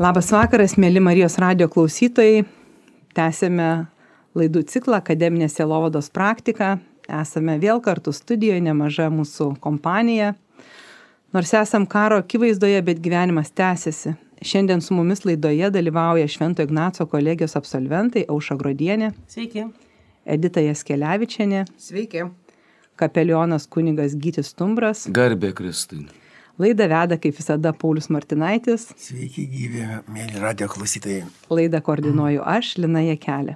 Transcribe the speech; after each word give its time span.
Labas 0.00 0.30
vakaras, 0.32 0.78
mėly 0.80 0.96
Marijos 1.04 1.34
radio 1.36 1.66
klausytojai. 1.68 2.46
Tęsėme 3.12 3.64
laidų 4.32 4.62
ciklą 4.72 4.96
Akademinė 5.02 5.44
Sielovados 5.52 6.06
praktika. 6.08 6.78
Esame 7.04 7.58
vėl 7.60 7.82
kartu 7.84 8.14
studijoje, 8.16 8.62
nemaža 8.64 9.10
mūsų 9.12 9.50
kompanija. 9.60 10.30
Nors 11.36 11.52
esam 11.58 11.84
karo 11.84 12.16
akivaizdoje, 12.22 12.78
bet 12.86 13.02
gyvenimas 13.04 13.52
tęsiasi. 13.52 14.14
Šiandien 14.40 14.80
su 14.80 14.96
mumis 14.96 15.20
laidoje 15.28 15.68
dalyvauja 15.74 16.32
Švento 16.32 16.64
Ignaco 16.64 17.04
kolegijos 17.04 17.58
absolventai 17.60 18.22
Auša 18.32 18.56
Grodienė. 18.56 19.12
Sveiki. 19.28 19.66
Edita 20.24 20.64
Jaskelevičianė. 20.64 21.66
Sveiki. 21.76 22.24
Kapelionas 22.96 23.68
kunigas 23.68 24.16
Gytis 24.16 24.56
Tumbras. 24.56 25.04
Garbė 25.12 25.52
Kristui. 25.60 26.06
Laidą 26.60 26.88
veda 26.90 27.16
kaip 27.16 27.36
visada 27.38 27.72
Paulius 27.72 28.10
Martinaitis. 28.12 28.90
Sveiki, 29.00 29.46
gyvi, 29.48 29.84
mėly 30.12 30.40
radio 30.42 30.66
klausytojai. 30.68 31.22
Laidą 31.48 31.80
koordinuoju 31.86 32.42
aš, 32.44 32.74
Lina 32.82 33.00
Jekelė. 33.06 33.54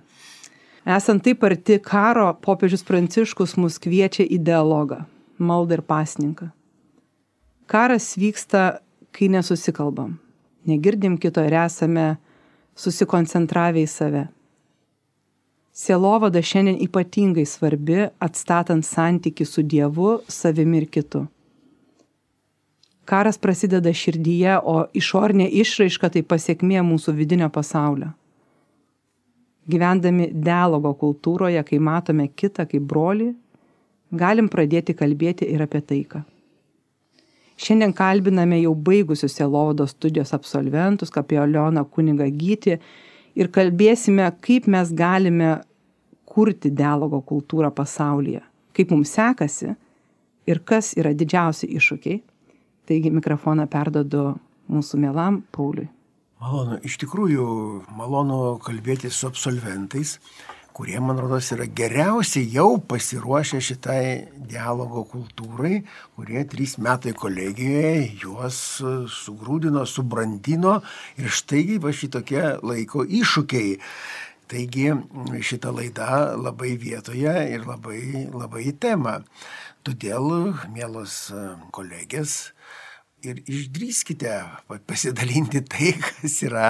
Esant 0.89 1.25
taip 1.27 1.45
arti 1.45 1.77
karo, 1.85 2.31
popiežius 2.45 2.85
Pranciškus 2.89 3.59
mus 3.61 3.77
kviečia 3.83 4.25
į 4.25 4.39
dialogą, 4.47 5.03
maldą 5.37 5.79
ir 5.79 5.83
pasninką. 5.85 6.49
Karas 7.69 8.09
vyksta, 8.21 8.79
kai 9.13 9.29
nesusikalbam, 9.33 10.17
negirdim 10.69 11.19
kito 11.21 11.45
ir 11.45 11.59
esame 11.65 12.07
susikoncentravę 12.77 13.85
į 13.85 13.91
save. 13.91 14.25
Sielovada 15.77 16.41
šiandien 16.41 16.81
ypatingai 16.89 17.45
svarbi, 17.49 18.07
atstatant 18.23 18.87
santyki 18.87 19.45
su 19.45 19.67
Dievu, 19.67 20.23
savimi 20.29 20.85
ir 20.85 20.89
kitu 20.89 21.27
karas 23.05 23.39
prasideda 23.39 23.93
širdyje, 23.93 24.59
o 24.65 24.85
išornė 24.97 25.47
išraiška 25.63 26.11
tai 26.17 26.23
pasiekmė 26.27 26.83
mūsų 26.85 27.15
vidinio 27.17 27.49
pasaulio. 27.53 28.11
Gyvendami 29.71 30.29
dialogo 30.33 30.93
kultūroje, 31.01 31.63
kai 31.65 31.81
matome 31.81 32.29
kitą 32.29 32.67
kaip 32.69 32.85
brolį, 32.89 33.31
galim 34.13 34.51
pradėti 34.53 34.97
kalbėti 34.97 35.49
ir 35.49 35.65
apie 35.65 35.81
taiką. 35.81 36.25
Šiandien 37.55 37.95
kalbiname 37.95 38.59
jau 38.61 38.75
baigusius 38.75 39.39
Elovados 39.41 39.95
studijos 39.95 40.35
absolventus, 40.35 41.13
kapelioną 41.15 41.85
kunigą 41.87 42.27
gyti 42.35 42.81
ir 43.39 43.51
kalbėsime, 43.55 44.27
kaip 44.43 44.67
mes 44.67 44.91
galime 44.93 45.61
kurti 46.27 46.73
dialogo 46.75 47.23
kultūrą 47.23 47.71
pasaulyje, 47.73 48.43
kaip 48.75 48.91
mums 48.91 49.15
sekasi 49.15 49.75
ir 50.51 50.61
kas 50.67 50.93
yra 50.99 51.15
didžiausi 51.15 51.71
iššūkiai 51.79 52.21
Taigi 52.85 53.13
mikrofoną 53.15 53.65
perdodu 53.71 54.35
mūsų 54.69 54.99
mielam 55.01 55.41
Pauliui. 55.55 55.89
Malonu, 56.45 56.77
iš 56.85 56.99
tikrųjų 57.01 57.45
malonu 57.97 58.59
kalbėti 58.61 59.09
su 59.09 59.25
absolventais, 59.31 60.19
kurie, 60.77 60.99
man 61.01 61.17
rodos, 61.23 61.49
yra 61.55 61.65
geriausiai 61.65 62.49
jau 62.53 62.75
pasiruošę 62.91 63.61
šitai 63.65 64.03
dialogo 64.51 65.07
kultūrai, 65.09 65.79
kurie 66.19 66.43
trys 66.51 66.77
metai 66.83 67.15
kolegijoje 67.17 68.11
juos 68.21 68.59
sugrūdino, 69.17 69.87
subrandino 69.89 70.81
ir 71.17 71.33
štai 71.33 71.79
va 71.81 71.95
šitokie 71.95 72.43
laiko 72.61 73.07
iššūkiai. 73.07 73.79
Taigi 74.51 74.91
šita 75.41 75.73
laida 75.73 76.35
labai 76.37 76.75
vietoje 76.77 77.33
ir 77.55 77.65
labai, 77.65 78.27
labai 78.35 78.67
į 78.69 78.75
temą. 78.85 79.23
Todėl, 79.85 80.53
mielos 80.75 81.31
kolegės, 81.73 82.53
ir 83.29 83.41
išdrįskite 83.45 84.33
pasidalinti 84.89 85.63
tai, 85.73 85.93
kas 86.03 86.37
yra, 86.47 86.69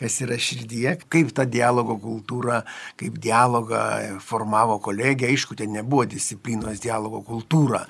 kas 0.00 0.18
yra 0.24 0.38
širdyje, 0.40 0.96
kaip 1.12 1.32
ta 1.36 1.46
dialogo 1.48 1.96
kultūra, 2.02 2.62
kaip 3.00 3.18
dialogą 3.22 3.82
formavo 4.24 4.78
kolegija, 4.84 5.30
aišku, 5.32 5.56
ten 5.58 5.74
nebuvo 5.76 6.06
disciplinos 6.08 6.82
dialogo 6.82 7.22
kultūra. 7.26 7.84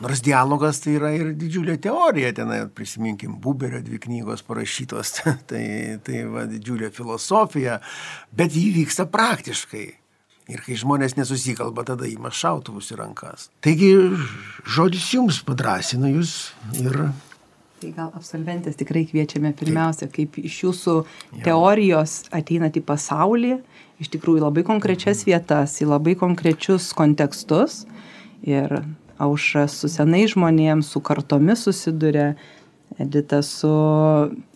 Nors 0.00 0.22
dialogas 0.24 0.82
tai 0.84 0.96
yra 0.98 1.12
ir 1.16 1.32
didžiulė 1.38 1.78
teorija, 1.82 2.32
ten 2.36 2.52
prisiminkim, 2.74 3.38
Buberio 3.40 3.82
dvi 3.84 4.00
knygos 4.02 4.44
parašytos, 4.46 5.16
tai, 5.50 5.64
tai 6.06 6.24
va, 6.30 6.46
didžiulė 6.50 6.92
filosofija, 6.94 7.80
bet 8.36 8.56
jį 8.56 8.70
vyksta 8.82 9.08
praktiškai. 9.10 9.88
Ir 10.50 10.62
kai 10.64 10.74
žmonės 10.74 11.14
nesusikalba, 11.14 11.84
tada 11.86 12.08
įma 12.10 12.32
šautuvus 12.34 12.88
į 12.90 12.96
rankas. 12.98 13.50
Taigi 13.62 13.92
žodis 14.66 15.04
jums 15.14 15.38
padrasina 15.46 16.10
jūs 16.10 16.50
ir 16.80 16.96
Tai 17.80 17.90
gal 17.96 18.10
absolventės 18.12 18.76
tikrai 18.76 19.06
kviečiame 19.08 19.54
pirmiausia, 19.56 20.10
kaip 20.12 20.36
iš 20.36 20.58
jūsų 20.66 20.96
teorijos 21.46 22.26
ateinat 22.36 22.76
į 22.76 22.82
pasaulį, 22.84 23.54
iš 24.04 24.10
tikrųjų 24.12 24.42
labai 24.44 24.64
konkrečias 24.68 25.22
mhm. 25.22 25.30
vietas, 25.30 25.78
į 25.80 25.88
labai 25.88 26.16
konkrečius 26.20 26.90
kontekstus. 26.96 27.86
Ir 28.44 28.82
aušra 29.20 29.66
su 29.68 29.88
senai 29.92 30.26
žmonėms, 30.28 30.92
su 30.92 31.00
kartomis 31.04 31.64
susiduria, 31.68 32.34
Edita 32.98 33.38
su 33.42 33.70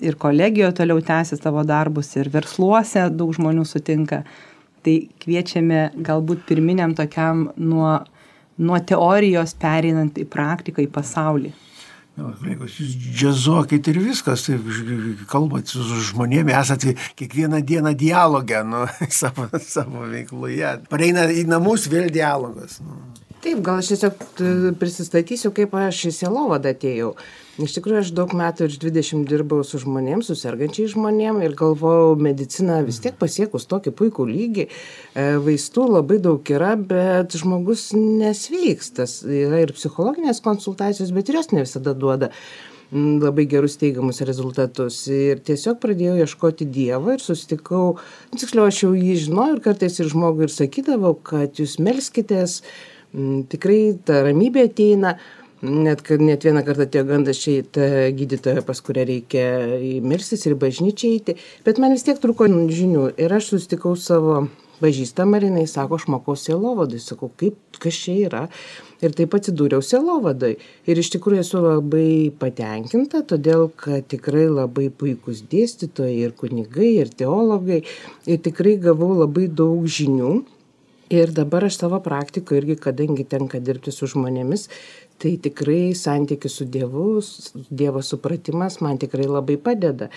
ir 0.02 0.16
kolegijoje 0.18 0.74
toliau 0.74 0.98
tęsia 1.00 1.38
savo 1.38 1.62
darbus, 1.64 2.10
ir 2.18 2.28
versluose 2.34 3.06
daug 3.14 3.30
žmonių 3.36 3.62
sutinka. 3.68 4.24
Tai 4.84 4.94
kviečiame 5.22 5.84
galbūt 6.04 6.42
pirminiam 6.48 6.96
tokiam 6.98 7.46
nuo, 7.56 7.92
nuo 8.58 8.80
teorijos 8.90 9.54
pereinant 9.60 10.18
į 10.18 10.26
praktiką, 10.28 10.82
į 10.82 10.90
pasaulį. 10.92 11.54
Nu, 12.14 12.28
kolegos, 12.38 12.76
jūs 12.78 12.92
džiazuokit 13.19 13.88
ir 13.91 13.97
viskas, 13.98 14.44
taip, 14.47 14.69
kalbat 15.30 15.72
su 15.72 15.82
žmonėmis, 15.82 16.54
esate 16.60 16.92
kiekvieną 17.19 17.58
dieną 17.66 17.91
dialogę 17.98 18.60
nu, 18.69 18.84
savo, 19.20 19.48
savo 19.58 20.06
veikloje. 20.12 20.76
Pareina 20.92 21.26
į 21.26 21.42
namus 21.50 21.88
vėl 21.91 22.06
dialogas. 22.14 22.78
Nu. 22.84 23.00
Taip, 23.42 23.58
gal 23.66 23.82
aš 23.82 23.91
tiesiog 23.92 24.22
prisistatysiu, 24.78 25.50
kaip 25.56 25.75
aš 25.76 26.04
į 26.12 26.14
Sielovadą 26.20 26.70
atėjau. 26.72 27.10
Iš 27.54 27.76
tikrųjų, 27.76 28.00
aš 28.03 28.09
daug 28.16 28.32
metų 28.34 28.66
ir 28.66 28.72
20 28.82 29.28
dirbau 29.31 29.60
su 29.62 29.78
žmonėms, 29.78 30.26
su 30.26 30.34
sergančiai 30.34 30.88
žmonėms 30.91 31.44
ir 31.47 31.53
galvojau, 31.54 32.16
medicina 32.19 32.81
vis 32.82 32.98
tiek 33.04 33.15
pasiekus 33.20 33.69
tokį 33.70 33.92
puikų 33.94 34.26
lygį, 34.26 34.65
e, 34.66 35.26
vaistų 35.44 35.84
labai 35.93 36.19
daug 36.25 36.50
yra, 36.50 36.72
bet 36.75 37.37
žmogus 37.38 37.93
nesveikstas. 37.94 39.20
Yra 39.22 39.62
ir 39.62 39.75
psichologinės 39.76 40.43
konsultacijos, 40.43 41.12
bet 41.14 41.31
ir 41.31 41.38
jos 41.38 41.53
ne 41.54 41.62
visada 41.62 41.94
duoda 41.94 42.32
labai 42.94 43.47
gerus 43.50 43.78
teigiamus 43.78 44.19
rezultatus. 44.26 45.04
Ir 45.10 45.38
tiesiog 45.47 45.78
pradėjau 45.82 46.16
ieškoti 46.25 46.66
Dievo 46.66 47.14
ir 47.14 47.22
susitikau, 47.22 48.00
tiksliau 48.34 48.66
aš 48.70 48.82
jau 48.84 48.93
jį 48.98 49.14
žinojau 49.28 49.56
ir 49.56 49.62
kartais 49.64 49.98
ir 50.00 50.10
žmogui 50.10 50.48
ir 50.48 50.53
sakydavau, 50.54 51.14
kad 51.22 51.59
jūs 51.62 51.78
melskitės, 51.82 52.60
tikrai 53.50 53.94
ta 54.06 54.25
ramybė 54.26 54.69
ateina. 54.70 55.16
Net, 55.62 56.03
kad 56.04 56.20
net 56.20 56.44
vieną 56.44 56.65
kartą 56.66 56.84
atėjo 56.84 57.06
gandas 57.09 57.38
čia 57.41 57.60
į 57.60 57.69
tą 57.72 57.87
gydytoją, 58.19 58.65
pas 58.66 58.81
kurią 58.84 59.06
reikia 59.09 59.44
mirsis 60.04 60.44
ir 60.48 60.59
bažnyčią 60.60 61.12
eiti, 61.15 61.37
bet 61.65 61.78
man 61.81 61.94
vis 61.94 62.04
tiek 62.04 62.19
truko 62.20 62.48
žinių 62.50 63.15
ir 63.16 63.32
aš 63.32 63.54
susitikau 63.54 63.94
savo 63.97 64.43
pažįstamą 64.82 65.38
ir 65.38 65.48
jinai 65.48 65.66
sako, 65.70 65.98
aš 66.00 66.09
mokau 66.12 66.34
sielovadai, 66.38 67.00
sakau, 67.03 67.31
kaip, 67.41 67.56
kas 67.81 67.98
čia 68.04 68.16
yra. 68.26 68.43
Ir 69.04 69.14
taip 69.16 69.37
atsidūriau 69.37 69.84
sielovadai. 69.84 70.54
Ir 70.88 71.00
iš 71.00 71.12
tikrųjų 71.14 71.44
esu 71.44 71.60
labai 71.62 72.32
patenkinta, 72.41 73.22
todėl 73.28 73.69
kad 73.81 74.09
tikrai 74.10 74.47
labai 74.48 74.88
puikūs 74.91 75.44
dėstytojai 75.53 76.19
ir 76.25 76.34
kunigai, 76.38 76.94
ir 77.04 77.12
teologai. 77.12 77.84
Ir 78.26 78.43
tikrai 78.44 78.76
gavau 78.82 79.12
labai 79.20 79.48
daug 79.48 79.87
žinių. 79.87 80.34
Ir 81.12 81.31
dabar 81.37 81.66
aš 81.66 81.76
savo 81.82 81.98
praktikoje 82.00 82.62
irgi, 82.62 82.78
kadangi 82.81 83.26
tenka 83.28 83.60
dirbti 83.60 83.93
su 83.93 84.09
žmonėmis, 84.09 84.70
tai 85.24 85.38
tikrai 85.40 85.94
santykis 85.96 86.58
su 86.60 86.68
Dievu, 86.68 87.22
Dievo 87.70 88.02
supratimas 88.04 88.80
man 88.84 89.00
tikrai 89.00 89.24
labai 89.30 89.56
padeda. 89.56 90.10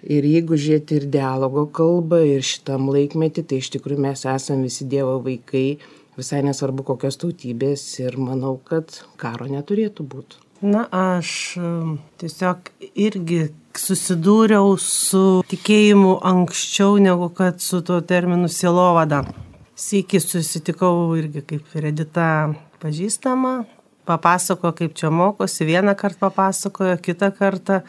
Ir 0.00 0.24
jeigu 0.24 0.56
žiūrėti 0.56 0.96
ir 0.96 1.06
dialogo 1.12 1.66
kalbą, 1.76 2.22
ir 2.24 2.44
šitam 2.46 2.88
laikmetį, 2.88 3.44
tai 3.46 3.60
iš 3.60 3.68
tikrųjų 3.76 4.00
mes 4.08 4.24
esame 4.24 4.66
visi 4.66 4.86
Dievo 4.88 5.18
vaikai, 5.22 5.78
visai 6.16 6.40
nesvarbu 6.46 6.86
kokios 6.88 7.20
tautybės 7.20 7.84
ir 8.00 8.16
manau, 8.18 8.56
kad 8.64 9.02
karo 9.20 9.48
neturėtų 9.50 10.06
būti. 10.08 10.40
Na, 10.60 10.86
aš 10.92 11.56
um, 11.56 11.92
tiesiog 12.20 12.72
irgi 12.92 13.46
susidūriau 13.80 14.74
su 14.82 15.40
tikėjimu 15.48 16.18
anksčiau 16.32 16.98
negu 17.00 17.30
kad 17.36 17.62
su 17.64 17.80
tuo 17.86 18.00
terminu 18.04 18.48
sielovada. 18.52 19.22
Sėki 19.80 20.20
susitikau 20.20 21.14
irgi 21.16 21.44
kaip 21.52 21.76
Redita 21.80 22.26
pažįstama, 22.82 23.54
papasako, 24.08 24.72
kaip 24.76 24.94
čia 24.98 25.10
mokosi, 25.10 25.66
vieną 25.68 25.94
kartą 25.98 26.28
papasakojo, 26.28 26.96
kitą 27.02 27.30
kartą. 27.36 27.80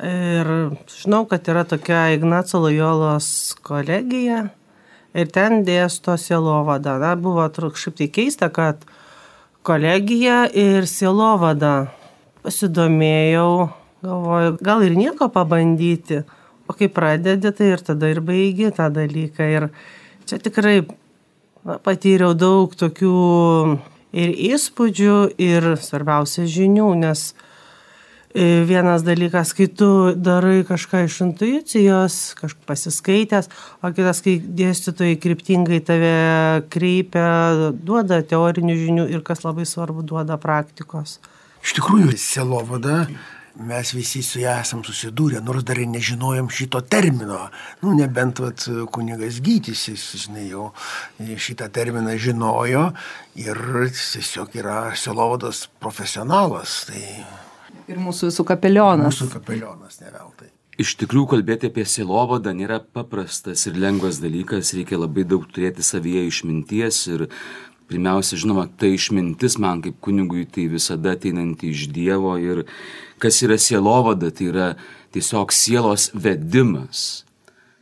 Ir 0.00 0.48
žinau, 0.88 1.26
kad 1.28 1.48
yra 1.52 1.66
tokia 1.68 2.06
Ignaco 2.14 2.62
Lojolos 2.62 3.52
kolegija 3.60 4.46
ir 5.12 5.28
ten 5.34 5.60
dėsto 5.66 6.16
sielovada. 6.16 6.96
Na, 7.02 7.14
buvo 7.20 7.44
šiaip 7.52 7.98
tai 7.98 8.08
keista, 8.08 8.48
kad 8.48 8.80
kolegija 9.66 10.46
ir 10.56 10.88
sielovada 10.88 11.90
pasidomėjau, 12.40 13.68
galvoju, 14.00 14.56
gal 14.64 14.86
ir 14.86 14.96
nieko 14.96 15.28
pabandyti. 15.28 16.24
o 16.70 16.72
kai 16.72 16.86
pradedi, 16.88 17.50
tai 17.50 17.72
ir 17.74 17.80
tada 17.82 18.08
ir 18.08 18.20
baigi 18.22 18.70
tą 18.70 18.86
dalyką. 18.94 19.46
Ir 19.56 19.64
čia 20.24 20.38
tikrai 20.38 20.86
na, 21.66 21.80
patyriau 21.82 22.30
daug 22.38 22.76
tokių 22.78 23.14
ir 24.16 24.34
įspūdžių, 24.50 25.16
ir 25.40 25.70
svarbiausia 25.80 26.46
žinių, 26.50 26.88
nes 27.00 27.30
e, 28.34 28.62
vienas 28.68 29.04
dalykas, 29.06 29.54
kai 29.56 29.68
tu 29.70 29.90
darai 30.16 30.60
kažką 30.68 31.04
iš 31.06 31.20
intuicijos, 31.26 32.20
kažką 32.40 32.66
pasiskaitęs, 32.70 33.50
o 33.82 33.90
kitas, 33.94 34.22
kai 34.24 34.38
dėstytojai 34.40 35.18
kryptingai 35.22 35.82
tave 35.86 36.14
kreipia, 36.72 37.72
duoda 37.74 38.22
teorinių 38.22 38.78
žinių 38.84 39.10
ir 39.14 39.26
kas 39.26 39.44
labai 39.46 39.68
svarbu, 39.68 40.06
duoda 40.06 40.40
praktikos. 40.40 41.18
Iš 41.60 41.76
tikrųjų, 41.76 42.16
selovada 42.16 43.04
mes 43.58 43.92
visi 43.94 44.22
su 44.22 44.40
ją 44.42 44.54
esam 44.60 44.84
susidūrę, 44.86 45.40
nors 45.44 45.64
dar 45.66 45.78
ir 45.78 45.88
nežinojom 45.90 46.50
šito 46.54 46.80
termino. 46.80 47.48
Nu, 47.82 47.94
nebent 47.98 48.38
vat, 48.42 48.66
kunigas 48.92 49.40
Gytis, 49.44 49.88
jis, 49.90 50.06
žinai, 50.26 50.46
jau 50.52 50.70
šitą 51.18 51.70
terminą 51.72 52.14
žinojo 52.20 52.90
ir 53.34 53.60
tiesiog 53.90 54.54
yra 54.60 54.94
selovados 54.96 55.66
profesionalas. 55.80 56.84
Tai 56.90 57.04
Ir 57.90 57.98
mūsų 57.98 58.30
visų 58.30 58.46
kapelionas. 58.46 59.18
mūsų 59.18 59.32
kapelionas 59.34 60.00
neveltai. 60.00 60.50
Iš 60.80 60.94
tikrųjų, 61.02 61.26
kalbėti 61.34 61.68
apie 61.68 61.82
silovadą 61.84 62.54
nėra 62.56 62.78
paprastas 62.80 63.66
ir 63.68 63.74
lengvas 63.76 64.20
dalykas, 64.22 64.70
reikia 64.72 64.96
labai 64.96 65.26
daug 65.28 65.42
turėti 65.50 65.84
savyje 65.84 66.22
išminties 66.30 67.00
ir 67.10 67.26
pirmiausia, 67.90 68.38
žinoma, 68.38 68.68
ta 68.78 68.88
išmintis 68.88 69.58
man 69.58 69.82
kaip 69.84 69.98
kunigui 70.04 70.46
tai 70.46 70.68
visada 70.70 71.16
ateinanti 71.16 71.72
iš 71.74 71.88
Dievo 71.90 72.36
ir 72.38 72.64
kas 73.20 73.42
yra 73.44 73.58
silovada, 73.58 74.30
tai 74.30 74.48
yra 74.52 74.68
tiesiog 75.14 75.52
sielos 75.52 76.08
vedimas 76.14 77.24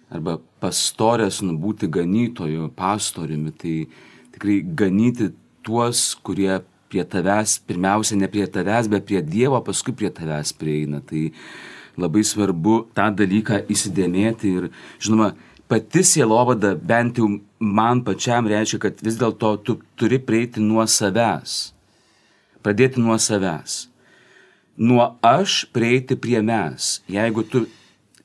arba 0.08 0.38
pastorės 0.62 1.42
nubūti 1.44 1.90
ganytoju, 1.92 2.70
pastoriumi, 2.76 3.52
tai 3.52 3.74
tikrai 4.34 4.62
ganyti 4.64 5.30
tuos, 5.66 6.14
kurie 6.24 6.62
prie 6.88 7.04
tavęs, 7.04 7.58
pirmiausia 7.68 8.16
ne 8.16 8.30
prie 8.32 8.46
tavęs, 8.48 8.88
bet 8.88 9.04
prie 9.04 9.20
Dievo, 9.22 9.60
paskui 9.64 9.92
prie 9.92 10.08
tavęs 10.14 10.54
prieina. 10.56 11.02
Tai 11.04 11.28
labai 12.00 12.24
svarbu 12.24 12.78
tą 12.96 13.10
dalyką 13.18 13.66
įsidėmėti 13.68 14.54
ir, 14.56 14.70
žinoma, 15.02 15.34
pati 15.68 16.04
sielovada 16.06 16.72
bent 16.74 17.20
jau 17.20 17.28
man 17.58 18.04
pačiam 18.06 18.46
reiškia, 18.48 18.80
kad 18.82 19.02
vis 19.02 19.18
dėlto 19.18 19.56
tu 19.66 19.78
turi 19.98 20.18
prieiti 20.22 20.62
nuo 20.62 20.86
savęs. 20.86 21.72
Pradėti 22.62 23.02
nuo 23.02 23.18
savęs. 23.22 23.86
Nuo 24.78 25.16
aš 25.26 25.64
prieiti 25.74 26.18
prie 26.18 26.42
mes. 26.42 26.98
Jeigu 27.10 27.42
tu 27.42 27.66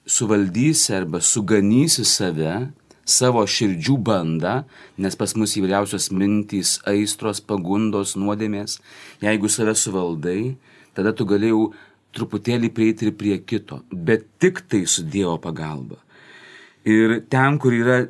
suvaldysi 0.06 0.94
arba 0.94 1.22
suganysi 1.22 2.06
save, 2.06 2.70
savo 3.06 3.44
širdžių 3.48 3.96
bandą, 4.00 4.54
nes 5.02 5.18
pas 5.20 5.34
mus 5.36 5.56
įvairiausios 5.60 6.10
mintys, 6.16 6.78
aistros, 6.88 7.42
pagundos, 7.44 8.16
nuodėmės, 8.20 8.78
jeigu 9.24 9.52
save 9.52 9.76
suvaldai, 9.80 10.56
tada 10.96 11.12
tu 11.16 11.28
galėjau 11.28 11.72
truputėlį 12.14 12.70
prieiti 12.74 13.10
ir 13.10 13.16
prie 13.18 13.40
kito, 13.42 13.82
bet 13.92 14.28
tik 14.40 14.62
tai 14.70 14.84
su 14.86 15.04
Dievo 15.04 15.36
pagalba. 15.42 15.98
Ir 16.86 17.24
ten, 17.32 17.58
kur 17.60 17.74
yra 17.74 18.04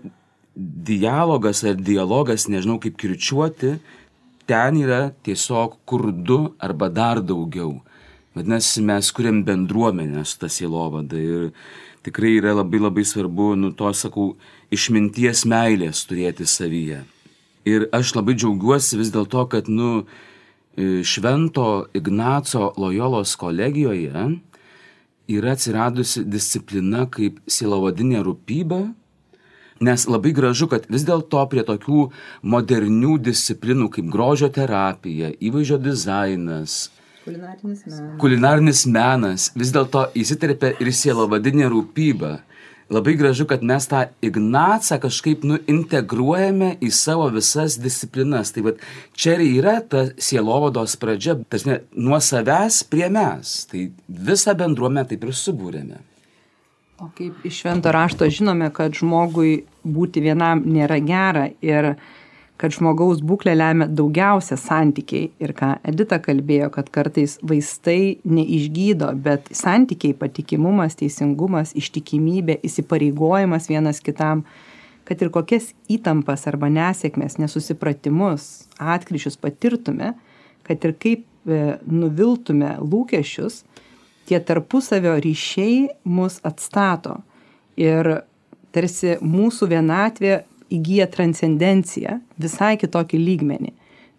dialogas 0.56 1.64
ar 1.64 1.76
dialogas, 1.76 2.48
nežinau 2.48 2.80
kaip 2.82 2.98
kirčiuoti, 3.00 3.78
ten 4.50 4.78
yra 4.82 5.14
tiesiog 5.26 5.80
kur 5.86 6.12
du 6.12 6.54
arba 6.60 6.90
dar 6.90 7.22
daugiau. 7.22 7.80
Vadinasi, 8.36 8.82
mes 8.82 9.12
kuriam 9.14 9.44
bendruomenę 9.46 10.26
su 10.26 10.40
tas 10.42 10.58
įlovada 10.62 11.18
ir 11.18 11.52
tikrai 12.06 12.36
yra 12.40 12.56
labai 12.58 12.82
labai 12.82 13.06
svarbu, 13.06 13.54
nu 13.56 13.72
to 13.78 13.92
sakau, 13.94 14.34
išminties 14.74 15.46
meilės 15.50 16.04
turėti 16.10 16.48
savyje. 16.50 17.04
Ir 17.70 17.88
aš 17.96 18.16
labai 18.18 18.36
džiaugiuosi 18.36 19.00
vis 19.00 19.14
dėlto, 19.14 19.46
kad, 19.50 19.70
nu, 19.70 20.04
Švento 20.76 21.86
Ignaco 21.94 22.74
Lojolos 22.82 23.36
kolegijoje 23.38 24.24
yra 25.30 25.52
atsiradusi 25.54 26.24
disciplina 26.26 27.06
kaip 27.14 27.38
silovadinė 27.46 28.24
rūpyba, 28.26 28.80
nes 29.82 30.08
labai 30.08 30.34
gražu, 30.36 30.68
kad 30.72 30.86
vis 30.90 31.06
dėlto 31.08 31.44
prie 31.50 31.64
tokių 31.68 32.10
modernių 32.44 33.18
disciplinų 33.30 33.90
kaip 33.98 34.12
grožio 34.14 34.52
terapija, 34.54 35.34
įvaizdžio 35.40 35.80
dizainas, 35.82 36.90
Kulinarinis 37.24 37.86
menas. 37.88 38.20
kulinarinis 38.20 38.82
menas 38.86 39.52
vis 39.56 39.72
dėlto 39.72 40.10
įsiterpia 40.20 40.74
ir 40.84 40.92
sielovadinė 40.92 41.70
rūpyba. 41.72 42.34
Labai 42.94 43.14
gražu, 43.18 43.46
kad 43.48 43.64
mes 43.64 43.88
tą 43.88 44.04
Ignacą 44.22 45.00
kažkaip 45.02 45.46
nuintegruojame 45.48 46.74
į 46.84 46.92
savo 46.94 47.30
visas 47.32 47.80
disciplinas. 47.80 48.52
Tai 48.54 48.66
vad 48.68 48.82
čia 49.16 49.38
ir 49.38 49.46
yra 49.64 49.78
ta 49.82 50.10
sielovados 50.20 50.98
pradžia, 51.00 51.38
tarsi 51.50 51.80
nuo 51.96 52.20
savęs 52.20 52.84
prie 52.92 53.08
mes. 53.10 53.56
Tai 53.72 53.88
visą 54.30 54.54
bendruomenę 54.60 55.08
taip 55.10 55.24
ir 55.24 55.38
subūrėme. 55.40 56.04
O 57.02 57.10
kaip 57.18 57.46
iš 57.46 57.64
švento 57.64 57.92
rašto 57.92 58.28
žinome, 58.30 58.70
kad 58.74 58.94
žmogui 58.94 59.64
būti 59.84 60.22
vienam 60.22 60.62
nėra 60.66 61.00
gera 61.02 61.48
ir 61.66 61.96
kad 62.62 62.72
žmogaus 62.72 63.20
būklę 63.26 63.56
lemia 63.58 63.88
daugiausia 63.90 64.56
santykiai. 64.62 65.32
Ir 65.42 65.56
ką 65.58 65.74
Edita 65.90 66.20
kalbėjo, 66.24 66.70
kad 66.76 66.92
kartais 66.94 67.40
vaistai 67.42 68.20
neišgydo, 68.24 69.10
bet 69.26 69.50
santykiai, 69.58 70.14
patikimumas, 70.16 70.96
teisingumas, 71.00 71.74
ištikimybė, 71.76 72.60
įsipareigojimas 72.70 73.68
vienas 73.72 74.00
kitam, 74.06 74.46
kad 75.04 75.20
ir 75.20 75.34
kokias 75.34 75.74
įtampas 75.92 76.46
arba 76.48 76.70
nesėkmės, 76.72 77.40
nesusipratimus, 77.42 78.70
atkryčius 78.80 79.36
patirtume, 79.42 80.14
kad 80.64 80.86
ir 80.88 80.94
kaip 80.96 81.26
e, 81.50 81.80
nuviltume 81.90 82.78
lūkesčius, 82.80 83.64
tie 84.30 84.40
tarpusavio 84.40 85.16
ryšiai 85.22 85.88
mus 86.04 86.40
atstato. 86.46 87.20
Ir 87.80 88.24
tarsi 88.74 89.18
mūsų 89.22 89.70
vienatvė 89.72 90.42
įgyja 90.74 91.08
transcendenciją, 91.14 92.20
visai 92.42 92.76
kitokį 92.82 93.20
lygmenį. 93.22 93.74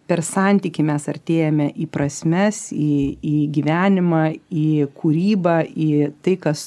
Per 0.05 0.21
santyki 0.21 0.83
mes 0.85 1.07
artėjame 1.09 1.71
į 1.81 1.87
prasmes, 1.89 2.67
į, 2.71 3.17
į 3.25 3.37
gyvenimą, 3.55 4.25
į 4.53 4.67
kūrybą, 4.99 5.57
į 5.65 6.11
tai, 6.21 6.35
kas 6.41 6.65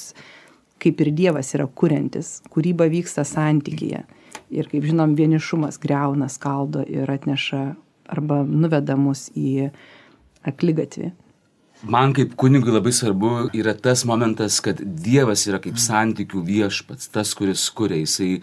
kaip 0.83 1.03
ir 1.05 1.13
Dievas 1.15 1.53
yra 1.55 1.69
kuriantis. 1.71 2.41
Kūryba 2.51 2.89
vyksta 2.91 3.23
santykyje. 3.27 4.03
Ir 4.55 4.69
kaip 4.71 4.87
žinom, 4.89 5.15
vienišumas 5.19 5.79
greuna, 5.83 6.27
skaldo 6.33 6.83
ir 6.83 7.11
atneša 7.11 7.63
arba 8.09 8.43
nuveda 8.43 8.97
mus 8.99 9.29
į 9.37 9.69
aklygatvį. 10.49 11.13
Man 11.87 12.11
kaip 12.11 12.33
kunigui 12.35 12.73
labai 12.75 12.91
svarbu 12.91 13.51
yra 13.55 13.75
tas 13.79 14.03
momentas, 14.05 14.59
kad 14.59 14.81
Dievas 14.83 15.45
yra 15.47 15.61
kaip 15.63 15.79
santykių 15.79 16.43
viešpats, 16.43 17.07
tas, 17.15 17.31
kuris 17.39 17.69
kuria. 17.71 18.01
Jisai 18.03 18.41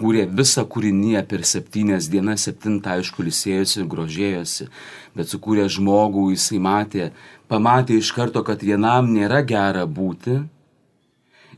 kūrė 0.00 0.24
visą 0.32 0.64
kūrinyje 0.64 1.20
per 1.28 1.44
septynias 1.44 2.08
dienas, 2.08 2.46
septintą 2.48 2.96
aišku, 2.96 3.26
lisėjosi, 3.26 3.84
grožėjosi, 3.90 4.70
bet 5.14 5.28
sukūrė 5.28 5.68
žmogų, 5.76 6.30
jisai 6.32 6.62
matė, 6.64 7.10
pamatė 7.52 8.00
iš 8.00 8.14
karto, 8.16 8.40
kad 8.46 8.64
vienam 8.64 9.12
nėra 9.12 9.44
gera 9.44 9.84
būti 9.84 10.40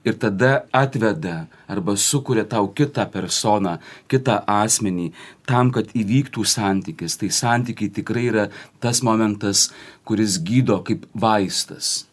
ir 0.07 0.19
tada 0.23 0.53
atveda 0.73 1.47
arba 1.69 1.97
sukuria 1.99 2.47
tau 2.47 2.71
kitą 2.71 3.07
personą, 3.11 3.77
kitą 4.11 4.41
asmenį, 4.47 5.11
tam, 5.51 5.73
kad 5.75 5.91
įvyktų 5.99 6.47
santykis. 6.47 7.19
Tai 7.21 7.31
santykiai 7.35 7.91
tikrai 8.01 8.29
yra 8.31 8.45
tas 8.81 9.03
momentas, 9.03 9.71
kuris 10.07 10.39
gydo 10.47 10.79
kaip 10.87 11.09
vaistas. 11.15 12.07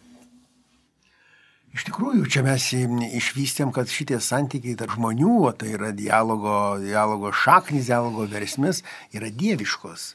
Iš 1.73 1.87
tikrųjų, 1.87 2.27
čia 2.29 2.43
mes 2.45 2.67
išvystėm, 3.17 3.71
kad 3.73 3.89
šitie 3.89 4.19
santykiai 4.21 4.77
tarp 4.77 4.93
žmonių, 4.93 5.37
o 5.49 5.51
tai 5.57 5.71
yra 5.73 5.89
dialogo, 5.89 6.77
dialogo 6.81 7.31
šaknis, 7.33 7.87
dialogo 7.89 8.27
versmės, 8.29 8.83
yra 9.13 9.31
dieviškos. 9.33 10.11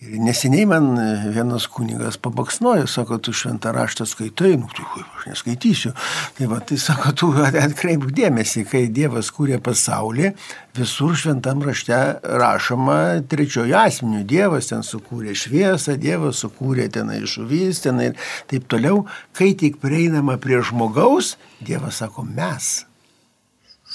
Ir 0.00 0.16
neseniai 0.24 0.64
man 0.64 0.94
vienas 1.28 1.66
kunigas 1.68 2.16
pabaksnojo, 2.24 2.86
sako, 2.88 3.18
tu 3.20 3.34
šventą 3.36 3.68
raštą 3.76 4.06
skaitai, 4.08 4.54
nu, 4.56 4.70
tai 4.72 4.86
aš 4.96 5.26
neskaitysiu. 5.28 5.90
Tai 6.38 6.46
va, 6.48 6.60
tai 6.64 6.78
sako, 6.80 7.12
tu 7.12 7.28
atkreip 7.66 8.06
dėmesį, 8.16 8.62
kai 8.70 8.86
Dievas 8.96 9.28
kūrė 9.36 9.58
pasaulį, 9.60 10.30
visur 10.78 11.12
šventam 11.20 11.60
rašte 11.68 11.98
rašoma 12.24 12.96
trečiojo 13.28 13.76
asmeniu. 13.76 14.22
Dievas 14.24 14.72
ten 14.72 14.80
sukūrė 14.88 15.36
šviesą, 15.36 15.98
Dievas 16.00 16.40
sukūrė 16.46 16.88
tenai 16.96 17.20
žuvis, 17.28 17.82
tenai 17.84 18.14
ir 18.14 18.32
taip 18.48 18.72
toliau. 18.72 19.04
Kai 19.36 19.52
tik 19.52 19.82
prieinama 19.84 20.38
prie 20.40 20.62
žmogaus, 20.64 21.34
Dievas 21.60 22.00
sako, 22.00 22.24
mes 22.24 22.72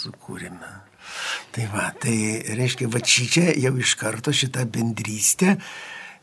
sukūrėme. 0.03 0.69
Tai 1.55 1.65
va, 1.73 1.89
tai 1.97 2.15
reiškia, 2.61 2.93
va 2.93 3.01
čia 3.01 3.49
jau 3.57 3.73
iš 3.79 3.97
karto 3.97 4.33
šitą 4.35 4.65
bendrystę, 4.69 5.55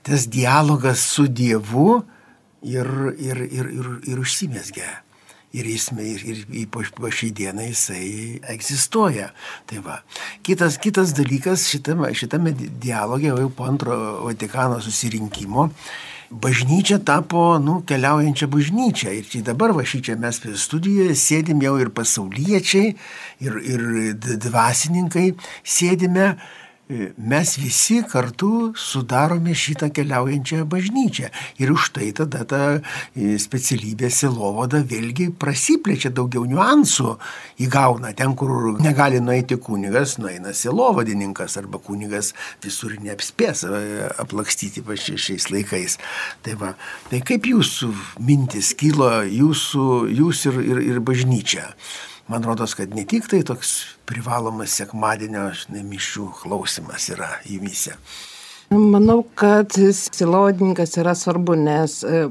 tas 0.02 0.26
dialogas 0.30 1.00
su 1.14 1.28
Dievu 1.28 2.02
ir, 2.62 2.86
ir, 3.18 3.36
ir, 3.50 3.70
ir, 3.70 3.88
ir 4.06 4.20
užsimesgia. 4.22 5.02
Ir, 5.52 5.66
jis, 5.68 5.90
ir, 6.00 6.22
ir 6.24 6.38
ypač 6.62 6.88
po 6.96 7.10
šį 7.12 7.28
dieną 7.36 7.66
jisai 7.66 8.38
egzistuoja. 8.54 9.28
Tai 9.68 9.82
va. 9.84 9.98
Kitas, 10.46 10.78
kitas 10.80 11.12
dalykas 11.12 11.66
šitame, 11.68 12.08
šitame 12.16 12.54
dialoge, 12.56 13.28
jau 13.28 13.50
po 13.52 13.66
antro 13.68 13.98
Vatikano 14.24 14.80
susirinkimo, 14.80 15.68
bažnyčia 16.32 16.96
tapo, 17.04 17.58
nu, 17.60 17.82
keliaujančia 17.84 18.48
bažnyčia. 18.48 19.12
Ir 19.12 19.28
čia 19.28 19.42
dabar 19.44 19.76
va 19.76 19.84
šį 19.84 20.00
čia 20.08 20.16
mes 20.16 20.40
studijoje 20.40 21.18
sėdim 21.20 21.60
jau 21.66 21.76
ir 21.84 21.92
pasauliečiai, 21.92 22.96
ir, 23.44 23.60
ir 23.60 23.86
dvasininkai 24.16 25.34
sėdime 25.60 26.32
mes 27.16 27.56
visi 27.58 28.02
kartu 28.08 28.72
sudarome 28.76 29.54
šitą 29.56 29.88
keliaujančią 29.94 30.64
bažnyčią. 30.68 31.30
Ir 31.62 31.72
už 31.72 31.92
tai 31.96 32.10
tada 32.16 32.44
ta 32.44 32.60
e, 32.76 33.38
specialybė 33.40 34.10
silovada 34.12 34.82
vėlgi 34.84 35.30
prasiplečia 35.38 36.12
daugiau 36.12 36.44
niuansų 36.48 37.16
įgauna. 37.64 38.12
Ten, 38.18 38.34
kur 38.36 38.74
negali 38.82 39.22
nueiti 39.24 39.56
kunigas, 39.56 40.18
nueina 40.20 40.52
silovadininkas 40.56 41.56
arba 41.60 41.80
kunigas 41.82 42.32
visur 42.64 42.98
neapspės 43.00 43.64
e, 43.64 43.82
aplakstyti 44.22 44.82
šiais 44.82 45.48
laikais. 45.52 45.98
Tai, 46.44 46.58
va, 46.60 46.74
tai 47.10 47.22
kaip 47.24 47.46
jūsų 47.48 47.92
mintis 48.20 48.74
kilo 48.78 49.22
jūsų, 49.22 49.90
jūs 50.12 50.48
ir, 50.50 50.64
ir, 50.66 50.82
ir 50.92 51.04
bažnyčia? 51.04 51.70
Man 52.28 52.44
rodos, 52.44 52.74
kad 52.78 52.94
ne 52.94 53.04
tik 53.08 53.28
tai 53.30 53.42
toks 53.46 53.72
privalomas 54.08 54.76
sekmadienio 54.78 55.48
mišių 55.72 56.28
klausimas 56.42 57.08
yra 57.14 57.30
įmyse. 57.50 57.96
Manau, 58.72 59.20
kad 59.36 59.74
silodininkas 59.92 60.96
yra 61.00 61.12
svarbu, 61.18 61.58
nes 61.60 61.98
e, 62.08 62.24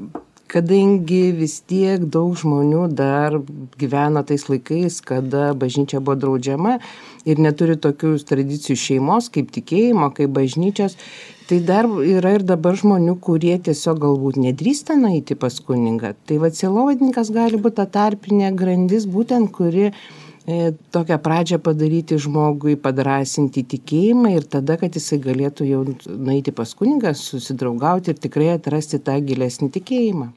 kadangi 0.51 1.31
vis 1.35 1.59
tiek 1.63 2.03
daug 2.11 2.33
žmonių 2.35 2.85
dar 2.95 3.37
gyvena 3.79 4.23
tais 4.27 4.43
laikais, 4.49 4.99
kada 5.05 5.51
bažnyčia 5.57 6.01
buvo 6.03 6.17
draudžiama 6.19 6.77
ir 7.23 7.39
neturi 7.39 7.77
tokių 7.79 8.17
tradicijų 8.27 8.79
šeimos 8.83 9.29
kaip 9.31 9.53
tikėjimo, 9.55 10.09
kaip 10.17 10.33
bažnyčios, 10.35 10.97
tai 11.47 11.61
dar 11.67 11.87
yra 11.87 12.35
ir 12.37 12.43
dabar 12.47 12.75
žmonių, 12.79 13.15
kurie 13.23 13.55
tiesiog 13.63 14.01
galbūt 14.03 14.41
nedrįsta 14.43 14.97
nueiti 14.99 15.39
pas 15.39 15.61
kuningą. 15.63 16.15
Tai 16.27 16.41
va, 16.43 16.51
silovadininkas 16.51 17.31
gali 17.35 17.61
būti 17.61 17.79
ta 17.79 17.87
tarpinė 17.95 18.51
grandis, 18.57 19.07
būtent 19.07 19.53
kuri 19.55 19.87
e, 19.87 19.93
tokią 20.91 21.19
pradžią 21.23 21.61
padaryti 21.63 22.19
žmogui, 22.19 22.75
padrasinti 22.75 23.63
tikėjimą 23.75 24.35
ir 24.35 24.51
tada, 24.51 24.75
kad 24.81 24.99
jisai 24.99 25.21
galėtų 25.23 25.71
jau 25.71 25.81
nueiti 26.11 26.51
pas 26.55 26.75
kuningą, 26.75 27.15
susidraugauti 27.15 28.11
ir 28.11 28.21
tikrai 28.27 28.51
atrasti 28.57 28.99
tą 28.99 29.19
gilesnį 29.23 29.71
tikėjimą. 29.79 30.31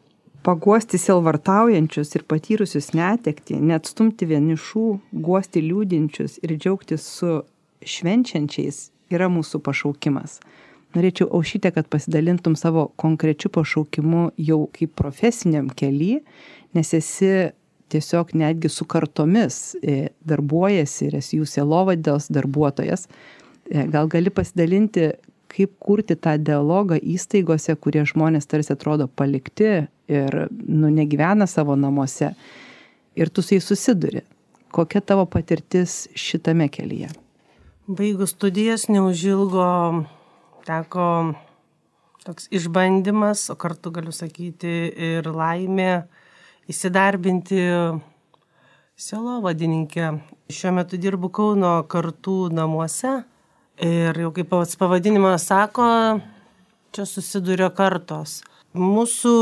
Paguosti 0.44 0.98
silvartaujančius 1.00 2.14
ir 2.18 2.24
patyrusius 2.28 2.90
netekti, 2.92 3.56
neatstumti 3.56 4.28
vienišų, 4.28 4.86
guosti 5.24 5.62
liūdinčius 5.64 6.36
ir 6.44 6.58
džiaugtis 6.58 7.06
su 7.18 7.38
švenčiančiais 7.80 8.90
yra 9.14 9.30
mūsų 9.32 9.62
pašaukimas. 9.64 10.40
Norėčiau 10.94 11.30
aušyte 11.34 11.72
kad 11.74 11.88
pasidalintum 11.90 12.54
savo 12.60 12.90
konkrečiu 13.00 13.48
pašaukimu 13.56 14.28
jau 14.38 14.60
kaip 14.76 14.92
profesiniam 15.00 15.72
kely 15.72 16.20
nes 16.74 16.94
esi 16.94 17.50
tiesiog 17.88 18.34
netgi 18.34 18.68
su 18.68 18.84
kartomis 18.84 19.76
e, 19.82 20.08
darbuojasi 20.26 21.08
ir 21.08 21.18
esi 21.20 21.38
jų 21.38 21.46
sielovados 21.48 22.30
darbuotojas. 22.34 23.06
E, 23.70 23.84
gal 23.92 24.10
gali 24.10 24.32
pasidalinti 24.34 25.12
kaip 25.54 25.76
kurti 25.78 26.16
tą 26.18 26.34
dialogą 26.42 26.98
įstaigose 26.98 27.76
kurie 27.78 28.02
žmonės 28.08 28.48
tarsi 28.50 28.74
atrodo 28.74 29.06
palikti 29.06 29.86
ir 30.10 30.38
nu 30.50 30.90
negyvena 30.90 31.46
savo 31.46 31.76
namuose. 31.76 32.32
Ir 33.14 33.30
tu 33.30 33.42
su 33.42 33.54
jais 33.54 33.66
susiduri. 33.66 34.24
Kokia 34.74 35.00
tavo 35.00 35.26
patirtis 35.30 36.08
šitame 36.18 36.66
kelyje? 36.68 37.12
Baigus 37.86 38.32
studijas 38.34 38.88
neužilgo 38.88 39.66
teko 40.66 41.34
toks 42.24 42.48
išbandymas, 42.50 43.50
o 43.52 43.54
kartu 43.60 43.92
galiu 43.94 44.12
sakyti 44.12 44.72
ir 45.12 45.28
laimė 45.28 46.06
įsidarbinti 46.72 47.60
selo 48.96 49.36
vadininkė. 49.44 50.10
Šiuo 50.50 50.72
metu 50.80 50.98
dirbu 51.00 51.30
Kauno 51.34 51.76
kartų 51.90 52.48
namuose 52.56 53.20
ir 53.82 54.18
jau 54.20 54.30
kaip 54.34 54.48
pats 54.50 54.76
pavadinimas 54.78 55.46
sako, 55.50 56.20
čia 56.94 57.06
susiduria 57.06 57.70
kartos. 57.74 58.42
Mūsų 58.74 59.34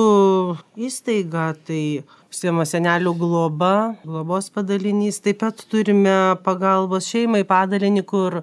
įstaiga 0.77 1.55
tai 1.65 2.05
užsiema 2.29 2.67
senelių 2.69 3.15
globa, 3.17 3.97
globos 4.05 4.51
padalinys, 4.53 5.23
taip 5.25 5.41
pat 5.41 5.65
turime 5.73 6.37
pagalbos 6.45 7.09
šeimai 7.09 7.41
padalinį, 7.49 8.05
kur 8.05 8.43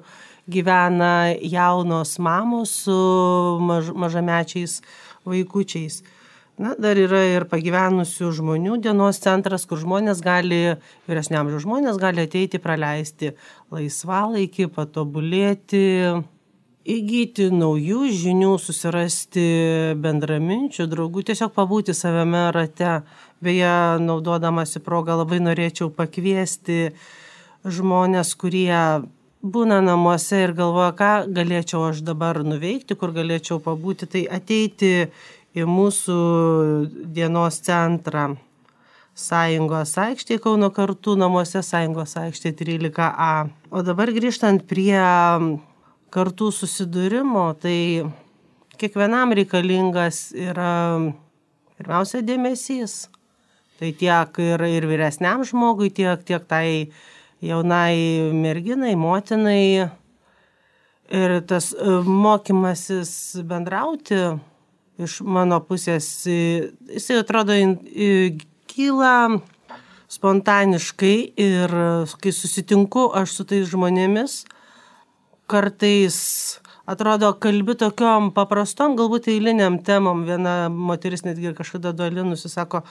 gyvena 0.50 1.36
jaunos 1.46 2.18
mamos 2.18 2.74
su 2.86 2.98
maž, 3.62 3.94
mažamečiais 3.94 4.80
vaikučiais. 5.30 6.02
Na, 6.60 6.74
dar 6.76 7.00
yra 7.00 7.22
ir 7.24 7.46
pagyvenusių 7.48 8.34
žmonių 8.36 8.82
dienos 8.84 9.22
centras, 9.24 9.64
kur 9.64 9.80
žmonės 9.80 10.20
gali, 10.20 10.74
vyresniamžiaus 11.08 11.64
žmonės 11.64 12.00
gali 12.02 12.26
ateiti, 12.28 12.60
praleisti 12.60 13.30
laisvalaikį, 13.72 14.68
patobulėti, 14.76 15.86
įgyti 16.84 17.48
naujų 17.56 18.10
žinių, 18.12 18.52
susirasti 18.60 19.46
bendraminčių, 20.04 20.90
draugų, 20.92 21.24
tiesiog 21.32 21.54
pabūti 21.56 21.96
savame 21.96 22.50
rate. 22.52 22.98
Beje, 23.40 23.72
naudodamasi 24.04 24.84
progą 24.84 25.16
labai 25.22 25.40
norėčiau 25.40 25.88
pakviesti 25.96 26.90
žmonės, 27.64 28.34
kurie 28.36 29.08
būna 29.40 29.80
namuose 29.80 30.44
ir 30.44 30.52
galvoja, 30.58 30.92
ką 30.92 31.12
galėčiau 31.32 31.88
aš 31.94 32.04
dabar 32.04 32.42
nuveikti, 32.44 33.00
kur 33.00 33.16
galėčiau 33.16 33.62
pabūti, 33.64 34.10
tai 34.12 34.26
ateiti 34.28 35.08
į 35.60 35.68
mūsų 35.70 36.20
dienos 37.16 37.60
centrą. 37.66 38.32
Sąjungos 39.20 39.98
aikštė 40.00 40.38
Kauno 40.40 40.70
kartų 40.72 41.18
namuose, 41.20 41.60
Sąjungos 41.66 42.16
aikštė 42.22 42.54
13A. 42.56 43.50
O 43.72 43.84
dabar 43.84 44.12
grįžtant 44.16 44.64
prie 44.70 44.96
kartų 46.14 46.50
susidūrimo, 46.56 47.50
tai 47.60 48.08
kiekvienam 48.80 49.36
reikalingas 49.36 50.30
yra 50.38 50.72
pirmiausia 51.78 52.24
dėmesys. 52.24 53.10
Tai 53.80 53.92
tiek 53.96 54.40
ir, 54.44 54.64
ir 54.68 54.88
vyresniam 54.88 55.44
žmogui, 55.48 55.92
tiek, 55.96 56.24
tiek 56.28 56.44
tai 56.48 56.92
jaunai 57.44 58.32
merginai, 58.36 58.96
motinai. 59.00 59.90
Ir 61.10 61.40
tas 61.50 61.72
mokymasis 62.06 63.12
bendrauti 63.50 64.20
iš 65.00 65.20
mano 65.24 65.60
pusės, 65.64 66.08
jisai 66.28 67.20
atrodo 67.22 67.56
kyla 68.70 69.16
spontaniškai 70.10 71.16
ir 71.40 71.76
kai 72.22 72.34
susitinku 72.34 73.10
aš 73.16 73.38
su 73.38 73.46
tais 73.50 73.70
žmonėmis, 73.70 74.42
kartais 75.50 76.18
atrodo 76.90 77.32
kalbi 77.42 77.78
tokiom 77.78 78.32
paprastom, 78.34 78.98
galbūt 78.98 79.30
eiliniam 79.30 79.78
temom. 79.86 80.26
Viena 80.28 80.56
moteris 80.74 81.24
netgi 81.28 81.54
kažkada 81.58 81.94
duolinusi 81.94 82.50
sako, 82.50 82.84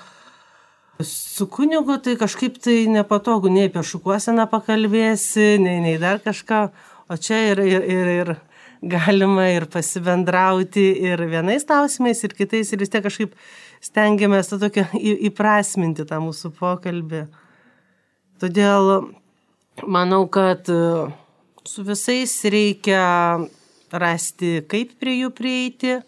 Su 0.99 1.47
kunigu 1.47 1.95
tai 2.03 2.17
kažkaip 2.19 2.57
tai 2.59 2.89
nepatogu, 2.91 3.47
nei 3.55 3.69
apie 3.69 3.85
šukuoseną 3.87 4.49
pakalbėsi, 4.51 5.53
nei, 5.63 5.77
nei 5.79 5.95
dar 6.03 6.19
kažką, 6.19 6.63
o 7.07 7.15
čia 7.23 7.39
ir, 7.53 7.61
ir, 7.63 7.85
ir, 7.87 8.09
ir 8.17 8.33
galima 8.83 9.49
ir 9.53 9.67
pasibendrauti 9.71 10.87
ir 11.11 11.23
vienais 11.31 11.67
klausimais, 11.67 12.23
ir 12.25 12.35
kitais, 12.39 12.73
ir 12.73 12.83
vis 12.83 12.93
tiek 12.93 13.05
kažkaip 13.05 13.35
stengiamės 13.85 14.51
tą 14.51 14.61
tokią 14.63 14.89
įprasminti 15.31 16.07
tą 16.09 16.21
mūsų 16.23 16.53
pokalbį. 16.59 17.25
Todėl 18.39 18.93
manau, 19.87 20.25
kad 20.31 20.69
e, 20.71 21.09
su 21.67 21.87
visais 21.87 22.35
reikia 22.47 23.03
rasti, 23.91 24.61
kaip 24.71 24.95
prie 25.01 25.21
jų 25.23 25.35
prieiti 25.35 25.99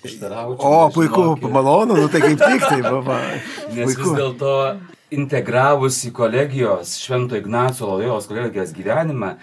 O, 0.00 0.90
puiku, 0.94 1.36
malonu, 1.52 1.92
nu 1.94 2.08
tai 2.08 2.22
kaip 2.24 2.40
tik 2.40 2.62
tai, 2.64 2.80
baba. 2.80 3.18
Nes 3.68 3.84
puiku. 3.84 4.00
vis 4.00 4.14
dėlto 4.16 4.52
integravus 5.14 5.98
į 6.06 6.12
kolegijos, 6.14 6.94
Švento 7.02 7.38
Ignaco 7.38 7.88
Lojos 7.88 8.28
kolegijos 8.30 8.72
gyvenimą, 8.76 9.34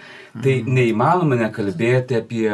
tai 0.42 0.58
mm. 0.62 0.72
neįmanoma 0.78 1.38
nekalbėti 1.42 2.18
apie 2.18 2.48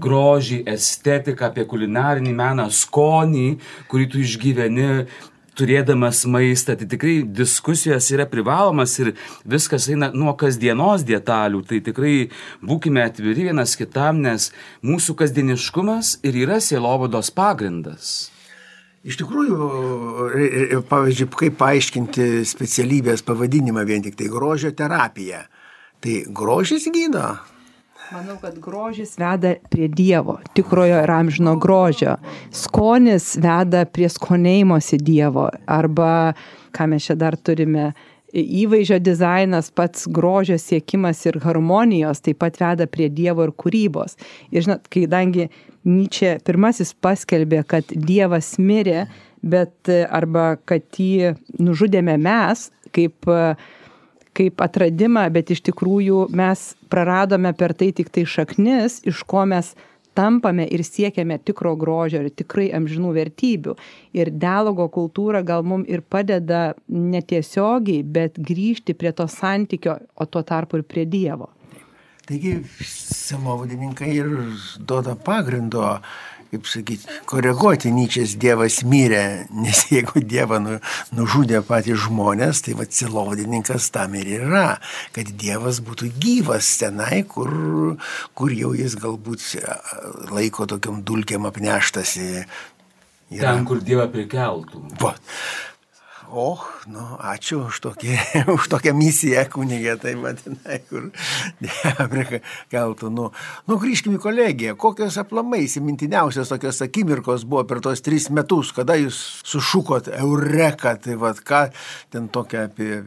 grožį, 0.00 0.62
estetiką, 0.74 1.50
apie 1.50 1.66
kulinarinį 1.68 2.34
meną, 2.36 2.68
skonį, 2.72 3.46
kurį 3.92 4.10
tu 4.12 4.24
išgyveni 4.24 4.90
turėdamas 5.54 6.24
maistą, 6.26 6.74
tai 6.78 6.88
tikrai 6.90 7.20
diskusijos 7.22 8.10
yra 8.14 8.26
privalomas 8.30 8.96
ir 8.98 9.12
viskas 9.46 9.86
eina 9.92 10.10
nuo 10.14 10.34
kasdienos 10.38 11.06
detalių, 11.06 11.62
tai 11.68 11.80
tikrai 11.84 12.14
būkime 12.64 13.04
atviri 13.04 13.50
vienas 13.50 13.76
kitam, 13.78 14.22
nes 14.24 14.50
mūsų 14.82 15.16
kasdieniškumas 15.22 16.18
ir 16.26 16.42
yra 16.44 16.60
sielovados 16.64 17.30
pagrindas. 17.34 18.33
Iš 19.04 19.18
tikrųjų, 19.20 20.84
pavyzdžiui, 20.88 21.26
kaip 21.36 21.58
paaiškinti 21.60 22.28
specialybės 22.48 23.20
pavadinimą 23.26 23.82
vien 23.84 24.04
tik 24.04 24.16
tai 24.16 24.30
grožio 24.32 24.70
terapija. 24.72 25.42
Tai 26.00 26.14
grožis 26.32 26.86
gydo. 26.92 27.34
Manau, 28.12 28.36
kad 28.40 28.56
grožis 28.60 29.14
veda 29.20 29.54
prie 29.72 29.90
Dievo, 29.92 30.38
tikrojo 30.56 31.02
ir 31.04 31.12
amžino 31.12 31.54
grožio. 31.60 32.16
Skonis 32.52 33.34
veda 33.40 33.84
prie 33.88 34.08
skonėjimosi 34.12 35.00
Dievo. 35.00 35.50
Arba, 35.68 36.32
ką 36.72 36.88
mes 36.92 37.08
čia 37.08 37.16
dar 37.20 37.36
turime, 37.36 37.90
įvaizdžio 38.34 38.98
dizainas, 39.04 39.70
pats 39.72 40.08
grožio 40.10 40.56
siekimas 40.60 41.20
ir 41.28 41.38
harmonijos 41.44 42.24
taip 42.24 42.40
pat 42.40 42.56
veda 42.60 42.88
prie 42.90 43.08
Dievo 43.12 43.44
ir 43.48 43.54
kūrybos. 43.56 44.18
Ir 44.52 44.66
žinot, 44.66 44.88
kadangi 44.92 45.48
Nyčia 45.84 46.38
pirmasis 46.44 46.94
paskelbė, 46.96 47.60
kad 47.68 47.90
Dievas 47.92 48.54
mirė, 48.56 49.06
bet 49.44 49.90
arba 50.08 50.54
kad 50.64 50.84
jį 50.96 51.34
nužudėme 51.60 52.16
mes 52.16 52.70
kaip, 52.94 53.28
kaip 54.34 54.64
atradimą, 54.64 55.26
bet 55.34 55.52
iš 55.52 55.60
tikrųjų 55.68 56.28
mes 56.32 56.70
praradome 56.88 57.52
per 57.58 57.74
tai 57.76 57.90
tik 57.96 58.08
tai 58.14 58.24
šaknis, 58.24 59.02
iš 59.04 59.20
ko 59.28 59.44
mes 59.50 59.74
tampame 60.14 60.64
ir 60.70 60.84
siekiame 60.86 61.38
tikro 61.42 61.74
grožio 61.76 62.22
ir 62.22 62.30
tikrai 62.32 62.68
amžinų 62.78 63.12
vertybių. 63.18 63.74
Ir 64.16 64.30
dialogo 64.30 64.86
kultūra 64.94 65.42
gal 65.46 65.66
mums 65.66 65.90
ir 65.90 66.04
padeda 66.06 66.72
netiesiogiai, 66.88 68.04
bet 68.06 68.38
grįžti 68.38 68.94
prie 68.96 69.12
to 69.12 69.26
santykio, 69.30 69.98
o 70.14 70.26
tuo 70.26 70.44
tarpu 70.46 70.80
ir 70.80 70.86
prie 70.88 71.04
Dievo. 71.04 71.50
Taigi 72.24 72.62
selovadininkai 72.88 74.14
ir 74.16 74.28
duoda 74.80 75.12
pagrindo, 75.14 75.84
kaip 76.48 76.68
sakyti, 76.70 77.18
koreguoti 77.28 77.90
Nyčės 77.92 78.36
Dievas 78.40 78.78
mirė, 78.88 79.24
nes 79.64 79.82
jeigu 79.92 80.22
Dievą 80.24 80.60
nu, 80.64 80.78
nužudė 81.16 81.60
patys 81.68 82.00
žmonės, 82.06 82.62
tai 82.64 82.76
va 82.78 82.86
selovadininkas 82.88 83.90
tam 83.92 84.16
ir 84.16 84.30
yra, 84.38 84.66
kad 85.12 85.34
Dievas 85.40 85.82
būtų 85.84 86.14
gyvas 86.22 86.70
tenai, 86.80 87.24
kur, 87.28 87.52
kur 88.32 88.54
jau 88.56 88.72
jis 88.78 88.96
galbūt 89.02 89.44
laiko 90.32 90.68
tokiam 90.70 91.02
dulkiam 91.04 91.44
apneštasi. 91.50 92.30
Yra. 93.34 93.50
Ten, 93.50 93.68
kur 93.68 93.84
Dievą 93.84 94.08
prikeltų. 94.12 94.80
Va. 95.02 95.12
O, 96.32 96.54
nu, 96.90 97.04
ačiū 97.20 97.64
už, 97.68 97.80
tokį, 97.84 98.16
už 98.56 98.68
tokią 98.72 98.92
misiją, 98.96 99.44
kunigė, 99.52 99.96
tai 100.00 100.14
vadinai, 100.20 100.80
kur 100.88 101.08
Dievre 101.62 102.40
keltų. 102.72 103.10
Nu, 103.14 103.30
nu, 103.68 103.78
grįžkime 103.80 104.18
į 104.18 104.24
kolegiją. 104.24 104.76
Kokios 104.80 105.18
aplamai 105.22 105.64
įsimintiniausios 105.64 106.52
tokios 106.52 106.82
akimirkos 106.84 107.46
buvo 107.48 107.64
per 107.68 107.82
tos 107.84 108.04
tris 108.04 108.28
metus, 108.34 108.74
kada 108.76 108.98
jūs 109.00 109.20
sušukot 109.46 110.12
Eureka, 110.18 110.96
tai 111.00 111.18
vad 111.20 111.40
ką 111.46 111.66
ten 112.12 112.28
tokia 112.32 112.68
apie 112.68 113.02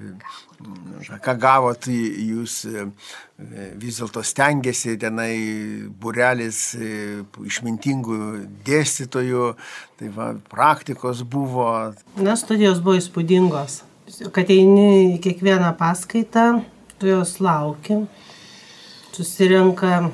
ką 1.22 1.36
gavot, 1.38 1.88
jūs 1.88 2.54
e, 2.66 2.86
vis 3.78 4.00
dėlto 4.00 4.24
stengiasi 4.26 4.96
tenai 5.00 5.34
burelis 6.02 6.74
e, 6.76 7.22
išmintingų 7.46 8.18
dėstytojų, 8.66 9.52
tai 10.00 10.10
va, 10.16 10.32
praktikos 10.50 11.22
buvo. 11.22 11.68
Na, 12.18 12.36
studijos 12.40 12.82
buvo 12.82 12.98
įspūdingos. 12.98 13.67
Kad 14.08 14.52
eini 14.54 15.18
į 15.18 15.20
kiekvieną 15.24 15.74
paskaitą, 15.80 16.46
tu 16.98 17.10
jos 17.10 17.38
lauki, 17.44 18.00
susirenka 19.12 20.08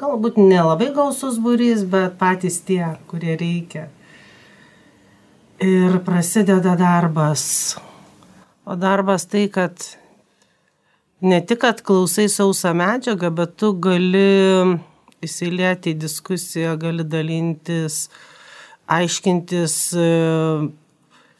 galbūt 0.00 0.40
nelabai 0.40 0.88
gausus 0.96 1.36
būrys, 1.42 1.84
bet 1.84 2.16
patys 2.20 2.62
tie, 2.66 2.84
kurie 3.10 3.36
reikia. 3.38 3.88
Ir 5.62 6.00
prasideda 6.02 6.72
darbas 6.74 7.44
O 8.64 8.76
darbas 8.76 9.24
tai, 9.26 9.48
kad 9.50 9.74
ne 11.20 11.40
tik, 11.42 11.58
kad 11.64 11.80
klausai 11.82 12.28
sausą 12.30 12.70
medžiagą, 12.78 13.32
bet 13.34 13.56
tu 13.58 13.72
gali 13.74 14.22
įsilieti 15.22 15.90
į 15.90 15.98
diskusiją, 16.04 16.76
gali 16.78 17.02
dalintis, 17.02 18.04
aiškintis 18.86 19.74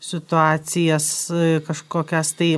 situacijas 0.03 1.31
e, 1.31 1.61
kažkokias 1.67 2.35
tai. 2.39 2.57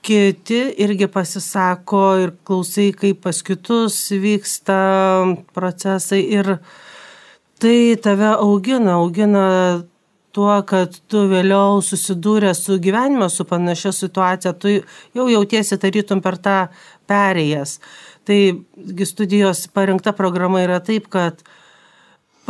Kiti 0.00 0.60
irgi 0.80 1.10
pasisako 1.12 2.04
ir 2.22 2.30
klausai, 2.46 2.88
kaip 2.96 3.18
pas 3.26 3.42
kitus 3.44 3.98
vyksta 4.22 4.78
procesai 5.52 6.22
ir 6.38 6.54
tai 7.60 7.98
tave 8.00 8.30
augina, 8.32 8.94
augina 8.96 9.42
tuo, 10.32 10.54
kad 10.64 10.94
tu 11.10 11.26
vėliau 11.28 11.82
susidūrė 11.84 12.54
su 12.56 12.78
gyvenime, 12.82 13.28
su 13.28 13.44
panašia 13.44 13.92
situacija, 13.92 14.54
tu 14.56 14.72
jau 14.72 15.26
jautiesi 15.28 15.76
tarytum 15.80 16.22
per 16.24 16.38
tą 16.40 16.58
perėjas. 17.10 17.76
Tai 18.24 18.38
studijos 19.08 19.66
parinkta 19.74 20.14
programa 20.16 20.62
yra 20.64 20.78
taip, 20.84 21.10
kad 21.12 21.42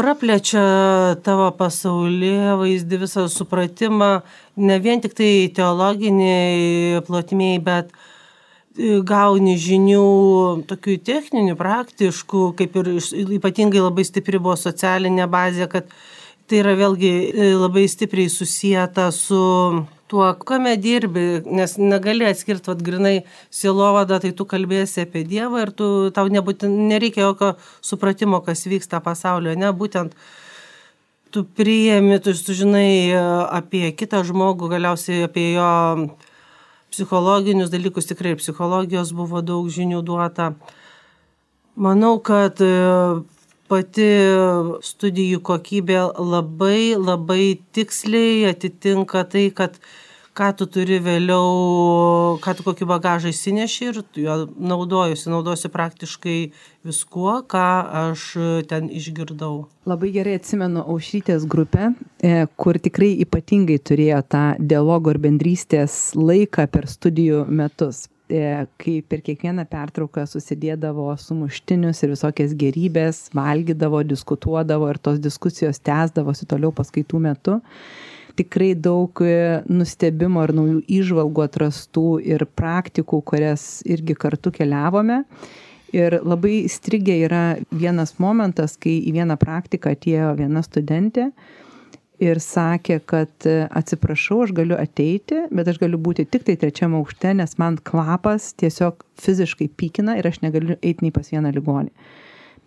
praplečia 0.01 0.63
tavo 1.25 1.51
pasaulyje 1.59 2.55
vaizdį 2.61 3.01
visą 3.03 3.27
supratimą, 3.29 4.11
ne 4.57 4.79
vien 4.81 5.03
tik 5.03 5.17
tai 5.19 5.33
teologiniai 5.57 7.03
plotmiai, 7.05 7.59
bet 7.65 7.93
e, 7.93 9.01
gauni 9.05 9.59
žinių 9.61 10.07
tokių 10.71 10.97
techninių, 11.05 11.59
praktiškų, 11.61 12.47
kaip 12.57 12.81
ir 12.81 12.91
ypatingai 13.37 13.85
labai 13.85 14.07
stipri 14.09 14.41
buvo 14.41 14.57
socialinė 14.57 15.29
bazė, 15.29 15.69
kad 15.73 15.93
tai 16.49 16.63
yra 16.65 16.77
vėlgi 16.81 17.13
e, 17.13 17.53
labai 17.61 17.85
stipriai 17.91 18.33
susijęta 18.33 19.11
su 19.15 19.41
tuo, 20.11 20.27
kame 20.47 20.75
dirbi, 20.81 21.25
nes 21.47 21.77
negali 21.79 22.27
atskirti, 22.27 22.73
vad 22.73 22.83
grinai, 22.83 23.21
silovada, 23.55 24.19
tai 24.23 24.33
tu 24.35 24.47
kalbėsi 24.49 25.05
apie 25.05 25.23
Dievą 25.29 25.63
ir 25.63 25.71
tu, 25.77 25.87
tau 26.17 26.27
nebūtin, 26.33 26.75
nereikia 26.91 27.29
jokio 27.29 27.53
supratimo, 27.87 28.43
kas 28.47 28.67
vyksta 28.67 28.99
pasaulyje, 29.05 29.55
ne, 29.61 29.71
būtent 29.71 30.17
tu 31.31 31.45
priėmi, 31.45 32.19
tu 32.25 32.35
sužinai 32.35 32.91
e, 33.15 33.23
apie 33.61 33.87
kitą 33.95 34.25
žmogų, 34.27 34.73
galiausiai 34.75 35.29
apie 35.29 35.53
jo 35.55 35.71
psichologinius 36.91 37.71
dalykus, 37.71 38.11
tikrai 38.11 38.35
psichologijos 38.41 39.15
buvo 39.15 39.45
daug 39.47 39.69
žinių 39.71 40.03
duota. 40.03 40.51
Manau, 41.79 42.17
kad 42.19 42.59
e, 42.59 42.73
pati 43.71 44.11
studijų 44.85 45.41
kokybė 45.47 46.03
labai 46.19 46.99
labai 46.99 47.45
tiksliai 47.77 48.49
atitinka 48.51 49.25
tai, 49.31 49.49
kad 49.55 49.79
ką 50.37 50.51
tu 50.57 50.67
turi 50.71 51.01
vėliau, 51.03 52.39
ką 52.43 52.55
tu 52.57 52.65
kokį 52.67 52.87
bagažą 52.89 53.33
įsineši 53.35 53.89
ir 53.91 53.99
juo 54.23 54.37
naudojusi, 54.73 55.29
naudosiu 55.33 55.71
praktiškai 55.75 56.37
viskuo, 56.87 57.41
ką 57.51 57.67
aš 58.05 58.27
ten 58.71 58.89
išgirdau. 58.89 59.67
Labai 59.91 60.13
gerai 60.15 60.39
atsimenu 60.39 60.85
Aušrytės 60.87 61.45
grupę, 61.51 61.91
e, 62.23 62.47
kur 62.57 62.79
tikrai 62.79 63.13
ypatingai 63.27 63.81
turėjo 63.83 64.23
tą 64.31 64.45
dialogo 64.59 65.13
ir 65.15 65.21
bendrystės 65.27 66.15
laiką 66.17 66.69
per 66.71 66.89
studijų 66.89 67.45
metus. 67.49 68.07
E, 68.31 68.67
kai 68.79 69.01
per 69.03 69.25
kiekvieną 69.27 69.65
pertrauką 69.67 70.23
susidėdavo 70.31 71.09
sumuštinius 71.19 72.05
ir 72.05 72.13
visokias 72.13 72.53
gerybės, 72.59 73.25
valgydavo, 73.35 74.05
diskutuodavo 74.07 74.87
ir 74.93 75.01
tos 75.03 75.19
diskusijos 75.23 75.83
tęsdavosi 75.83 76.47
toliau 76.51 76.71
paskaitų 76.77 77.23
metu. 77.25 77.57
Tikrai 78.39 78.71
daug 78.79 79.19
e, 79.27 79.33
nustebimo 79.67 80.45
ir 80.47 80.55
naujų 80.55 80.85
išvalgų 81.01 81.45
atrastų 81.49 82.07
ir 82.23 82.47
praktikų, 82.55 83.19
kurias 83.33 83.67
irgi 83.83 84.15
kartu 84.15 84.55
keliavome. 84.55 85.25
Ir 85.91 86.21
labai 86.23 86.69
strigė 86.71 87.17
yra 87.27 87.45
vienas 87.75 88.15
momentas, 88.23 88.77
kai 88.79 88.95
į 89.11 89.17
vieną 89.19 89.35
praktiką 89.43 89.97
atėjo 89.97 90.37
viena 90.39 90.63
studentė 90.63 91.33
ir 92.21 92.41
sakė, 92.45 93.01
kad 93.09 93.47
e, 93.49 93.65
atsiprašau, 93.81 94.43
aš 94.45 94.55
galiu 94.57 94.77
ateiti, 94.79 95.47
bet 95.55 95.69
aš 95.71 95.81
galiu 95.81 96.01
būti 96.01 96.27
tik 96.29 96.45
tai 96.47 96.57
trečiam 96.61 96.95
aukšte, 96.99 97.33
nes 97.37 97.57
man 97.61 97.79
kvapas 97.85 98.53
tiesiog 98.61 99.05
fiziškai 99.21 99.71
pykina 99.81 100.19
ir 100.21 100.29
aš 100.29 100.43
negaliu 100.45 100.77
eiti 100.79 101.07
nei 101.07 101.15
pas 101.15 101.33
vieną 101.33 101.53
ligonį. 101.57 101.93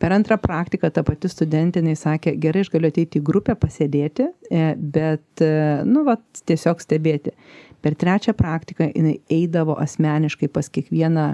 Per 0.01 0.11
antrą 0.11 0.35
praktiką 0.41 0.89
ta 0.91 1.03
pati 1.05 1.29
studentinai 1.31 1.93
sakė, 1.95 2.33
gerai, 2.41 2.65
aš 2.65 2.73
galiu 2.73 2.89
ateiti 2.91 3.21
į 3.21 3.27
grupę, 3.29 3.55
pasėdėti, 3.59 4.27
e, 4.49 4.65
bet, 4.75 5.27
e, 5.45 5.53
nu, 5.87 6.03
va, 6.07 6.17
tiesiog 6.49 6.81
stebėti. 6.83 7.35
Per 7.83 7.95
trečią 7.99 8.33
praktiką 8.35 8.89
jinai 8.89 9.19
eidavo 9.31 9.77
asmeniškai 9.79 10.49
pas 10.51 10.69
kiekvieną 10.71 11.33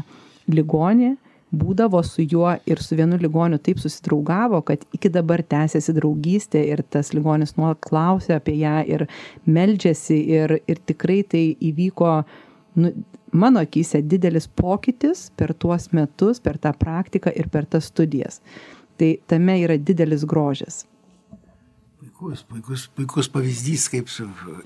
ligonį 0.51 1.15
būdavo 1.51 2.01
su 2.05 2.23
juo 2.29 2.51
ir 2.69 2.81
su 2.83 2.95
vienu 2.95 3.17
ligoniu 3.17 3.57
taip 3.57 3.79
susidraugavo, 3.81 4.61
kad 4.61 4.83
iki 4.93 5.09
dabar 5.09 5.41
tęsiasi 5.41 5.95
draugystė 5.97 6.61
ir 6.73 6.83
tas 6.83 7.13
ligonis 7.13 7.55
nuolat 7.57 7.81
klausia 7.85 8.37
apie 8.37 8.59
ją 8.59 8.75
ir 8.87 9.07
meldžiasi 9.45 10.19
ir, 10.29 10.59
ir 10.67 10.83
tikrai 10.85 11.23
tai 11.23 11.43
įvyko 11.71 12.11
nu, 12.81 12.93
mano 13.31 13.63
akise 13.65 14.01
didelis 14.05 14.47
pokytis 14.47 15.29
per 15.37 15.53
tuos 15.53 15.89
metus, 15.91 16.39
per 16.39 16.61
tą 16.61 16.73
praktiką 16.77 17.33
ir 17.35 17.49
per 17.49 17.65
tas 17.65 17.89
studijas. 17.89 18.41
Tai 18.99 19.15
tame 19.27 19.57
yra 19.63 19.77
didelis 19.77 20.25
grožis. 20.27 20.83
Puikus, 22.19 22.41
puikus, 22.43 22.81
puikus 22.91 23.27
pavyzdys, 23.31 23.85
kaip 23.87 24.09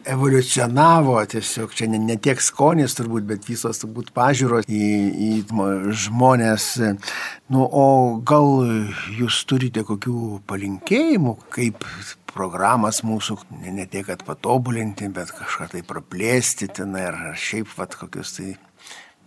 evoliucionavo 0.10 1.20
tiesiog, 1.30 1.76
čia 1.78 1.86
ne, 1.86 2.00
ne 2.02 2.16
tiek 2.18 2.40
skonis 2.42 2.96
turbūt, 2.98 3.28
bet 3.30 3.46
visos 3.46 3.78
turbūt 3.78 4.10
pažiūros 4.16 4.66
į, 4.66 4.88
į 5.14 5.30
žmonės. 6.06 6.66
Nu, 7.54 7.62
o 7.62 7.84
gal 8.26 8.66
jūs 9.20 9.44
turite 9.46 9.84
kokių 9.86 10.40
palinkėjimų, 10.50 11.36
kaip 11.54 11.86
programas 12.34 13.04
mūsų 13.06 13.38
ne, 13.60 13.76
ne 13.84 13.86
tiek, 13.86 14.08
kad 14.10 14.26
patobulinti, 14.26 15.12
bet 15.14 15.36
kažką 15.38 15.70
tai 15.76 15.84
praplėsti 15.86 16.72
ten 16.74 16.98
ar 16.98 17.36
šiaip 17.38 17.70
vat 17.78 17.94
kokius 18.02 18.34
tai 18.40 18.56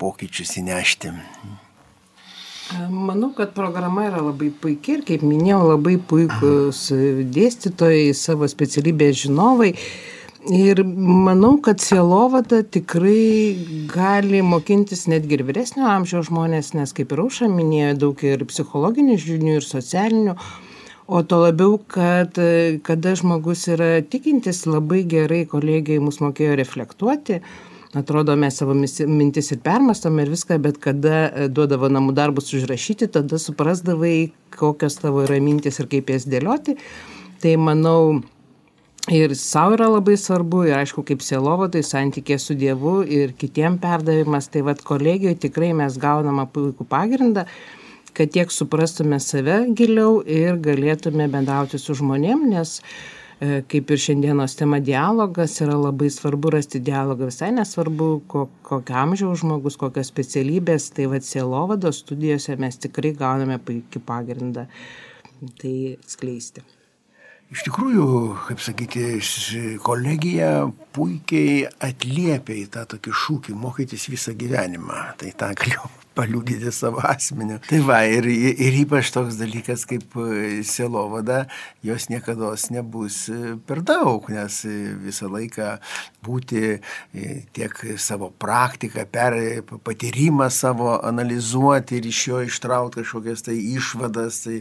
pokyčius 0.03 0.59
įnešti. 0.65 1.15
Manau, 2.91 3.31
kad 3.31 3.53
programa 3.55 4.09
yra 4.09 4.19
labai 4.27 4.49
puikia 4.51 4.97
ir, 4.97 5.03
kaip 5.07 5.23
minėjau, 5.23 5.61
labai 5.69 5.93
puikus 6.03 6.89
dėstytojai, 7.37 8.11
savo 8.19 8.49
specialybės 8.51 9.21
žinovai. 9.21 9.69
Ir 10.51 10.83
manau, 10.83 11.53
kad 11.63 11.79
sielovada 11.83 12.65
tikrai 12.67 13.87
gali 13.91 14.43
mokintis 14.47 15.07
netgi 15.11 15.39
ir 15.39 15.45
vyresnio 15.47 15.87
amžiaus 15.91 16.27
žmonės, 16.27 16.73
nes 16.75 16.95
kaip 16.95 17.15
ir 17.15 17.23
auša 17.23 17.49
minėjo, 17.51 17.93
daug 18.03 18.27
ir 18.27 18.43
psichologinių 18.51 19.17
žinių, 19.23 19.57
ir 19.61 19.67
socialinių. 19.67 20.37
O 21.07 21.23
to 21.23 21.39
labiau, 21.45 21.79
kad 21.79 22.35
kada 22.87 23.15
žmogus 23.19 23.69
yra 23.71 24.03
tikintis, 24.03 24.65
labai 24.67 25.05
gerai 25.07 25.45
kolegijai 25.47 26.03
mus 26.03 26.19
mokėjo 26.19 26.59
reflektuoti. 26.59 27.41
Atrodo, 27.95 28.35
mes 28.37 28.57
savo 28.59 28.75
mintis 28.75 29.53
ir 29.55 29.61
permastom 29.63 30.19
ir 30.19 30.31
viską, 30.33 30.59
bet 30.63 30.81
kada 30.83 31.19
e, 31.29 31.47
duodavo 31.49 31.91
namų 31.93 32.17
darbus 32.17 32.51
užrašyti, 32.57 33.07
tada 33.15 33.39
suprasdavai, 33.39 34.33
kokios 34.57 34.99
tavo 34.99 35.23
yra 35.23 35.39
mintis 35.41 35.79
ir 35.79 35.87
kaip 35.93 36.11
jas 36.11 36.27
dėlioti. 36.27 36.75
Tai 37.43 37.55
manau, 37.63 38.01
ir 39.13 39.37
savo 39.39 39.79
yra 39.79 39.89
labai 39.93 40.19
svarbu, 40.19 40.65
ir 40.67 40.81
aišku, 40.81 41.07
kaip 41.07 41.23
sielovo, 41.23 41.71
tai 41.71 41.85
santykė 41.87 42.41
su 42.43 42.59
Dievu 42.59 42.99
ir 43.07 43.37
kitiem 43.39 43.79
perdavimas, 43.83 44.51
tai 44.51 44.67
vad 44.67 44.83
kolegijoje 44.83 45.45
tikrai 45.47 45.71
mes 45.77 45.99
gauname 46.03 46.49
puikų 46.53 46.89
pagrindą 46.91 47.47
kad 48.17 48.33
tiek 48.33 48.53
suprastume 48.53 49.19
save 49.21 49.59
giliau 49.77 50.23
ir 50.25 50.57
galėtume 50.65 51.27
bendrauti 51.29 51.77
su 51.77 51.93
žmonėm, 51.99 52.47
nes 52.49 52.79
e, 52.81 52.85
kaip 53.41 53.91
ir 53.93 54.01
šiandienos 54.01 54.55
tema 54.57 54.79
dialogas, 54.81 55.59
yra 55.61 55.77
labai 55.77 56.09
svarbu 56.13 56.55
rasti 56.55 56.81
dialogą, 56.81 57.29
visai 57.29 57.51
nesvarbu, 57.53 58.09
kokio 58.31 58.97
amžiaus 59.03 59.43
žmogus, 59.43 59.77
kokios 59.81 60.09
specialybės, 60.13 60.89
tai 60.97 61.11
vad 61.13 61.27
sielovados 61.27 62.01
studijose 62.05 62.57
mes 62.61 62.81
tikrai 62.81 63.13
gauname 63.19 63.59
puikį 63.61 64.03
pagrindą 64.09 64.65
tai 65.61 65.77
skleisti. 66.09 66.65
Iš 67.53 67.63
tikrųjų, 67.69 68.07
kaip 68.49 68.63
sakyti, 68.65 69.05
kolegija 69.85 70.49
puikiai 70.97 71.69
atliepia 71.69 72.57
į 72.59 72.65
tą 72.75 72.83
tokį 72.97 73.15
šūkį 73.21 73.55
mokytis 73.61 74.09
visą 74.11 74.35
gyvenimą. 74.35 75.13
Tai 75.21 75.31
tą 75.39 75.53
galiu 75.61 75.87
paliūdyti 76.17 76.73
savo 76.73 77.03
asmeniu. 77.05 77.59
Tai 77.69 77.81
va, 77.87 78.01
ir, 78.09 78.27
ir 78.29 78.79
ypač 78.83 79.13
toks 79.15 79.39
dalykas 79.41 79.85
kaip 79.89 80.17
e, 80.21 80.63
sielovada, 80.67 81.45
jos 81.85 82.09
niekada 82.13 82.55
nebus 82.73 83.27
e, 83.33 83.57
per 83.69 83.83
daug, 83.87 84.29
nes 84.33 84.63
e, 84.69 84.75
visą 85.05 85.29
laiką 85.33 85.77
būti 86.27 86.79
tiek 87.55 87.75
savo 88.03 88.33
praktiką, 88.35 89.05
per 89.13 89.37
patyrimą 89.87 90.49
savo 90.51 90.97
analizuoti 91.07 92.01
ir 92.01 92.09
iš 92.11 92.23
jo 92.27 92.41
ištraukti 92.49 93.05
kažkokias 93.05 93.45
tai 93.47 93.55
išvadas, 93.77 94.41
tai 94.43 94.57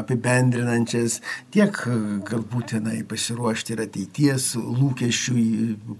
apibendrinančias, 0.00 1.20
tiek 1.54 1.78
galbūt 2.26 2.72
tenai 2.74 3.02
pasiruošti 3.06 3.76
ir 3.76 3.84
ateities 3.84 4.48
lūkesčių 4.58 5.36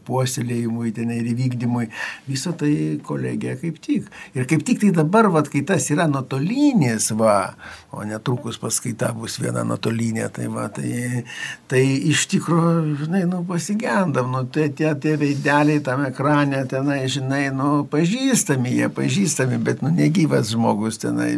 puoselėjimui 0.09 0.91
tenai 0.97 1.21
ir 1.23 1.31
įvykdymui. 1.37 1.87
Visą 2.27 2.57
tai 2.59 2.73
kolegija 3.07 3.55
kaip 3.61 3.79
tik. 3.85 4.11
Ir 4.35 4.46
Ir 4.47 4.51
kaip 4.53 4.63
tik 4.63 4.79
tai 4.79 4.93
dabar, 4.95 5.27
vat, 5.35 5.49
kai 5.51 5.65
tas 5.67 5.89
yra 5.91 6.05
nuotolinės, 6.07 7.09
va, 7.19 7.57
o 7.91 8.05
netrukus 8.07 8.61
paskaita 8.63 9.09
bus 9.17 9.41
viena 9.43 9.65
nuotolinė, 9.67 10.29
tai, 10.31 10.47
va, 10.53 10.69
tai, 10.71 11.25
tai 11.67 11.81
iš 12.13 12.29
tikrųjų, 12.31 12.95
žinai, 13.01 13.25
nu, 13.27 13.41
pasigendam, 13.49 14.29
nu, 14.31 14.45
tie, 14.55 14.69
tie, 14.71 14.93
tie 15.03 15.17
veideliai 15.19 15.81
tam 15.83 16.05
ekrane, 16.07 16.61
tenai, 16.71 17.01
žinai, 17.11 17.49
nu, 17.57 17.71
pažįstami, 17.91 18.77
jie 18.77 18.91
pažįstami, 18.95 19.59
bet, 19.67 19.83
nu, 19.83 19.91
negyvas 19.97 20.53
žmogus 20.55 21.01
tenai, 21.03 21.33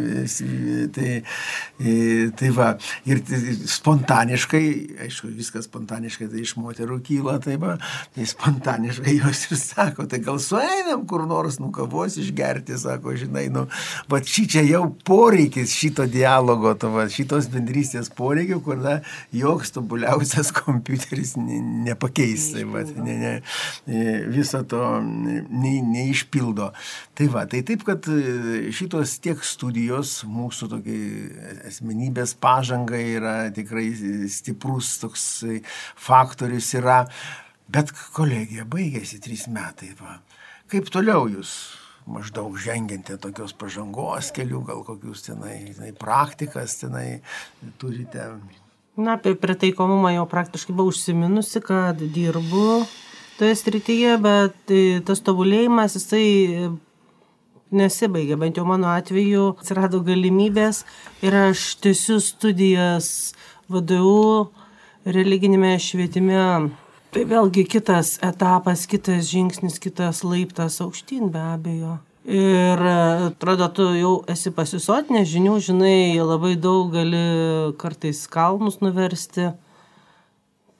tai, 0.93 1.09
tai 2.37 2.51
va, 2.59 2.69
ir 3.09 3.23
spontaniškai, 3.73 4.63
aišku, 5.07 5.31
viskas 5.39 5.65
spontaniškai, 5.65 6.29
tai 6.29 6.45
iš 6.45 6.53
moterų 6.61 6.99
kyla, 7.09 7.39
tai 7.41 7.57
va, 7.57 7.79
tai 8.13 8.29
spontaniškai 8.29 9.17
jos 9.23 9.47
ir 9.49 9.61
sako, 9.63 10.05
tai 10.11 10.21
gal 10.29 10.37
sueinam 10.43 11.07
kur 11.09 11.25
nors, 11.25 11.57
nu, 11.63 11.73
kavos 11.73 12.19
išgerti, 12.21 12.77
sako, 12.77 12.98
sako, 12.99 13.15
žinai, 13.15 13.47
nu, 13.49 13.65
va 14.09 14.19
šį 14.19 14.45
čia 14.51 14.63
jau 14.67 14.83
poreikis 15.05 15.71
šito 15.75 16.05
dialogo, 16.09 16.73
to, 16.75 16.91
va, 16.91 17.07
šitos 17.09 17.49
bendrystės 17.51 18.09
poreikio, 18.15 18.59
kur 18.61 18.77
na, 18.77 18.99
joks 19.31 19.71
tobuliausias 19.71 20.51
kompiuteris 20.59 21.35
ne, 21.37 21.59
nepakeis, 21.87 22.51
tai, 22.53 22.65
va, 22.67 22.83
ne, 22.83 23.15
ne, 23.87 24.03
viso 24.29 24.63
to 24.63 24.83
ne, 25.01 25.43
neišpildo. 25.93 26.71
Tai 27.15 27.27
va, 27.31 27.45
tai 27.49 27.63
taip, 27.67 27.83
kad 27.87 28.07
e, 28.11 28.69
šitos 28.75 29.19
tiek 29.23 29.41
studijos, 29.43 30.23
mūsų 30.27 30.69
tokia 30.75 31.63
asmenybės 31.69 32.35
pažanga 32.39 32.99
yra 32.99 33.35
tikrai 33.55 33.89
stiprus 34.29 34.97
toks 35.01 35.27
faktorius 35.99 36.73
yra, 36.79 37.03
bet 37.69 37.91
kolegija 38.15 38.65
baigėsi 38.67 39.21
trys 39.23 39.47
metai. 39.51 39.93
Va. 39.99 40.19
Kaip 40.69 40.89
toliau 40.93 41.27
jūs 41.29 41.78
maždaug 42.09 42.57
žengianti 42.59 43.17
tokios 43.21 43.53
pažangos 43.57 44.31
kelių, 44.35 44.63
gal 44.67 44.81
kokius 44.87 45.23
tenai, 45.27 45.59
tenai 45.75 45.93
praktikas 45.97 46.79
tenai 46.81 47.21
turite? 47.81 48.31
Na, 48.99 49.15
apie 49.15 49.35
pritaikomumą 49.39 50.11
jau 50.17 50.25
praktiškai 50.29 50.75
buvau 50.75 50.91
užsiminusi, 50.91 51.61
kad 51.63 52.01
dirbu 52.01 52.83
toje 53.39 53.55
srityje, 53.55 54.17
bet 54.19 54.73
e, 54.75 54.99
tas 55.07 55.21
tobulėjimas 55.23 55.95
jisai 55.95 56.25
nesibaigia, 57.71 58.37
bent 58.39 58.57
jau 58.57 58.65
mano 58.67 58.89
atveju 58.91 59.53
atsirado 59.59 60.01
galimybės 60.03 60.83
ir 61.23 61.37
aš 61.45 61.75
tiesiu 61.83 62.17
studijas 62.23 63.33
VDU 63.69 64.49
religinėme 65.07 65.75
švietime 65.79 66.41
Tai 67.09 67.23
vėlgi 67.25 67.63
kitas 67.65 68.19
etapas, 68.21 68.83
kitas 68.85 69.31
žingsnis, 69.31 69.79
kitas 69.81 70.19
laiptas 70.21 70.75
aukštyn 70.83 71.31
be 71.33 71.41
abejo. 71.41 71.95
Ir 72.29 72.83
atrodo, 72.85 73.65
tu 73.73 73.87
jau 73.97 74.11
esi 74.29 74.51
pasisotinė 74.53 75.23
žinių, 75.25 75.55
žinai, 75.65 76.19
labai 76.21 76.51
daug 76.53 76.91
gali 76.93 77.21
kartais 77.81 78.19
kalnus 78.29 78.77
nuversti. 78.83 79.47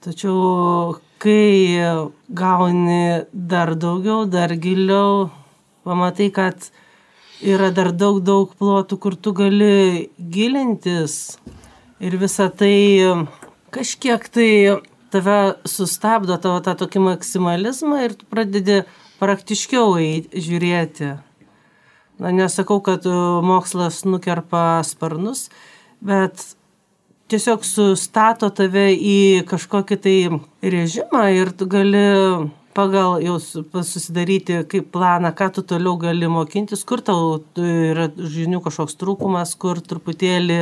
Tačiau 0.06 1.00
kai 1.18 1.82
gauni 2.30 3.26
dar 3.34 3.74
daugiau, 3.74 4.22
dar 4.30 4.54
giliau, 4.54 5.32
pamatai, 5.82 6.30
kad 6.30 6.70
yra 7.42 7.72
dar 7.74 7.90
daug, 7.90 8.22
daug 8.22 8.54
plotų, 8.54 9.00
kur 9.02 9.18
tu 9.18 9.34
gali 9.34 10.06
gilintis 10.16 11.40
ir 11.98 12.14
visą 12.22 12.46
tai 12.54 13.26
kažkiek 13.74 14.30
tai 14.30 14.50
tave 15.12 15.38
sustabdo 15.68 16.36
tavo 16.42 16.60
tą 16.64 16.76
tokį 16.80 17.02
maksimalizmą 17.08 18.04
ir 18.06 18.14
tu 18.18 18.28
pradedi 18.30 18.82
praktiškiau 19.20 19.98
žiūrėti. 20.30 21.16
Na, 22.20 22.32
nesakau, 22.36 22.80
kad 22.84 23.06
e, 23.08 23.16
mokslas 23.44 24.02
nukerpa 24.04 24.82
sparnus, 24.84 25.48
bet 26.04 26.42
tiesiog 27.32 27.64
sustato 27.64 28.50
tave 28.52 28.90
į 28.92 29.46
kažkokį 29.48 29.98
tai 30.04 30.16
režimą 30.60 31.24
ir 31.32 31.52
tu 31.56 31.68
gali 31.70 32.04
pagal 32.80 33.20
jau 33.20 33.36
susidaryti 33.84 34.62
kaip 34.70 34.88
planą, 34.94 35.32
ką 35.36 35.50
tu 35.54 35.64
toliau 35.66 35.98
gali 36.00 36.28
mokintis, 36.32 36.84
kur 36.88 37.02
tau 37.04 37.40
yra 37.60 38.08
žinių 38.08 38.62
kažkoks 38.64 38.96
trūkumas, 39.00 39.52
kur 39.60 39.82
truputėlį 39.84 40.60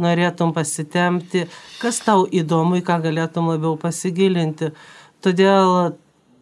norėtum 0.00 0.52
pasitemti, 0.56 1.46
kas 1.80 2.02
tau 2.04 2.26
įdomu, 2.28 2.80
į 2.80 2.84
ką 2.86 2.98
galėtum 3.06 3.48
labiau 3.54 3.76
pasigilinti. 3.80 4.72
Todėl 5.24 5.96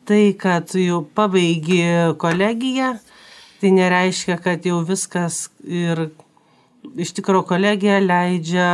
tai, 0.08 0.24
kad 0.38 0.74
jau 0.78 1.04
pabaigi 1.16 1.84
kolegiją, 2.20 2.96
tai 3.60 3.74
nereiškia, 3.78 4.40
kad 4.42 4.66
jau 4.66 4.80
viskas 4.88 5.46
ir 5.62 6.08
iš 6.98 7.14
tikrųjų 7.20 7.46
kolegija 7.54 8.00
leidžia 8.02 8.72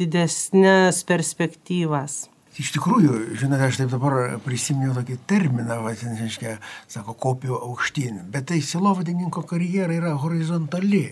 didesnės 0.00 1.04
perspektyvas. 1.08 2.24
Iš 2.56 2.70
tikrųjų, 2.72 3.36
žinote, 3.36 3.66
aš 3.68 3.82
taip 3.82 3.90
dabar 3.92 4.38
prisiminiau 4.44 4.94
tokį 4.96 5.18
terminą, 5.28 5.76
vadinasi, 5.84 6.54
sako, 6.88 7.12
kopiu 7.20 7.58
aukštyn, 7.58 8.22
bet 8.32 8.48
tai 8.48 8.62
silovadininko 8.64 9.42
karjera 9.48 9.92
yra 9.92 10.14
horizontali 10.22 11.10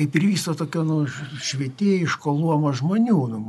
kaip 0.00 0.14
ir 0.16 0.30
viso 0.30 0.54
tokio 0.56 0.80
nu, 0.86 1.02
švietėjiško 1.44 2.32
luomo 2.32 2.72
žmonių. 2.72 3.18
Nu, 3.28 3.40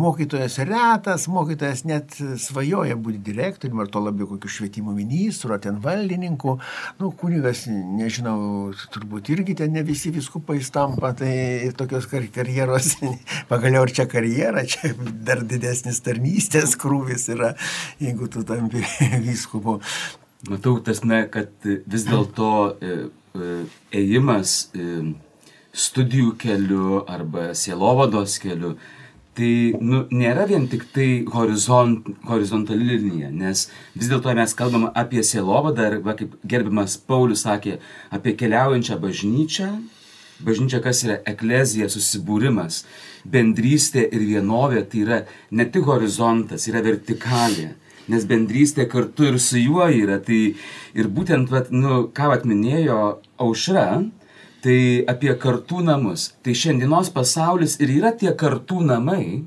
mokytojas 0.00 0.56
retas, 0.66 1.26
mokytojas 1.30 1.84
net 1.86 2.16
svajoja 2.40 2.96
būti 2.98 3.20
direktoriumi, 3.26 3.84
ar 3.84 3.90
to 3.92 4.02
labiau 4.02 4.26
kokiu 4.32 4.50
švietimo 4.50 4.94
ministru, 4.96 5.54
ar 5.54 5.62
ten 5.62 5.78
valdininku. 5.82 6.56
Nu, 6.98 7.12
kunigas, 7.20 7.62
nežinau, 7.68 8.72
turbūt 8.94 9.30
irgi 9.34 9.54
ten 9.62 9.74
ne 9.76 9.84
visi 9.86 10.10
viskupai 10.14 10.58
stampa, 10.66 11.12
tai 11.18 11.70
tokios 11.78 12.10
karjeros, 12.10 12.96
pagaliau 13.52 13.86
ar 13.86 13.94
čia 13.94 14.08
karjera, 14.10 14.66
čia 14.66 14.94
dar 15.26 15.44
didesnis 15.46 16.02
tarnystės 16.06 16.74
krūvis 16.80 17.28
yra, 17.36 17.54
jeigu 18.02 18.30
tu 18.30 18.42
tampi 18.46 18.82
viskupu. 19.28 19.78
Matau 20.50 20.78
tas, 20.82 21.04
ne, 21.04 21.26
kad 21.30 21.52
vis 21.62 22.06
dėlto 22.08 22.52
e, 22.80 22.94
e, 23.36 23.56
ėjimas 24.00 24.62
e, 24.72 25.02
studijų 25.72 26.34
keliu 26.40 27.02
arba 27.08 27.50
sielovados 27.54 28.38
keliu, 28.42 28.74
tai 29.38 29.72
nu, 29.80 30.02
nėra 30.10 30.46
vien 30.50 30.66
tik 30.68 30.88
tai 30.94 31.08
horizont, 31.32 32.08
horizontali 32.28 32.96
linija, 32.96 33.30
nes 33.30 33.68
vis 33.94 34.10
dėlto 34.10 34.34
mes 34.36 34.54
kalbam 34.58 34.88
apie 34.90 35.22
sielovadą, 35.26 35.86
arba 35.86 36.16
kaip 36.18 36.34
gerbiamas 36.44 36.98
Paulius 36.98 37.46
sakė, 37.46 37.78
apie 38.10 38.36
keliaujančią 38.38 39.00
bažnyčią. 39.00 39.72
Bažnyčia 40.40 40.78
kas 40.80 41.02
yra 41.04 41.18
eklezija, 41.28 41.90
susibūrimas, 41.92 42.86
bendrystė 43.28 44.06
ir 44.08 44.22
vienovė, 44.24 44.86
tai 44.88 45.02
yra 45.02 45.18
ne 45.52 45.66
tik 45.68 45.84
horizontas, 45.84 46.64
yra 46.70 46.80
vertikalė 46.86 47.74
nes 48.10 48.24
bendrystė 48.26 48.86
kartu 48.90 49.28
ir 49.28 49.36
su 49.42 49.60
juo 49.60 49.86
yra. 49.92 50.18
Tai 50.24 50.38
ir 50.98 51.10
būtent, 51.16 51.50
vat, 51.52 51.70
nu, 51.74 52.06
ką 52.16 52.32
atminėjo 52.36 53.00
aušra, 53.40 53.86
tai 54.64 55.04
apie 55.10 55.32
kartų 55.40 55.84
namus. 55.86 56.30
Tai 56.44 56.54
šiandienos 56.56 57.12
pasaulis 57.14 57.78
ir 57.80 57.92
yra 58.00 58.12
tie 58.16 58.32
kartų 58.36 58.82
namai. 58.86 59.42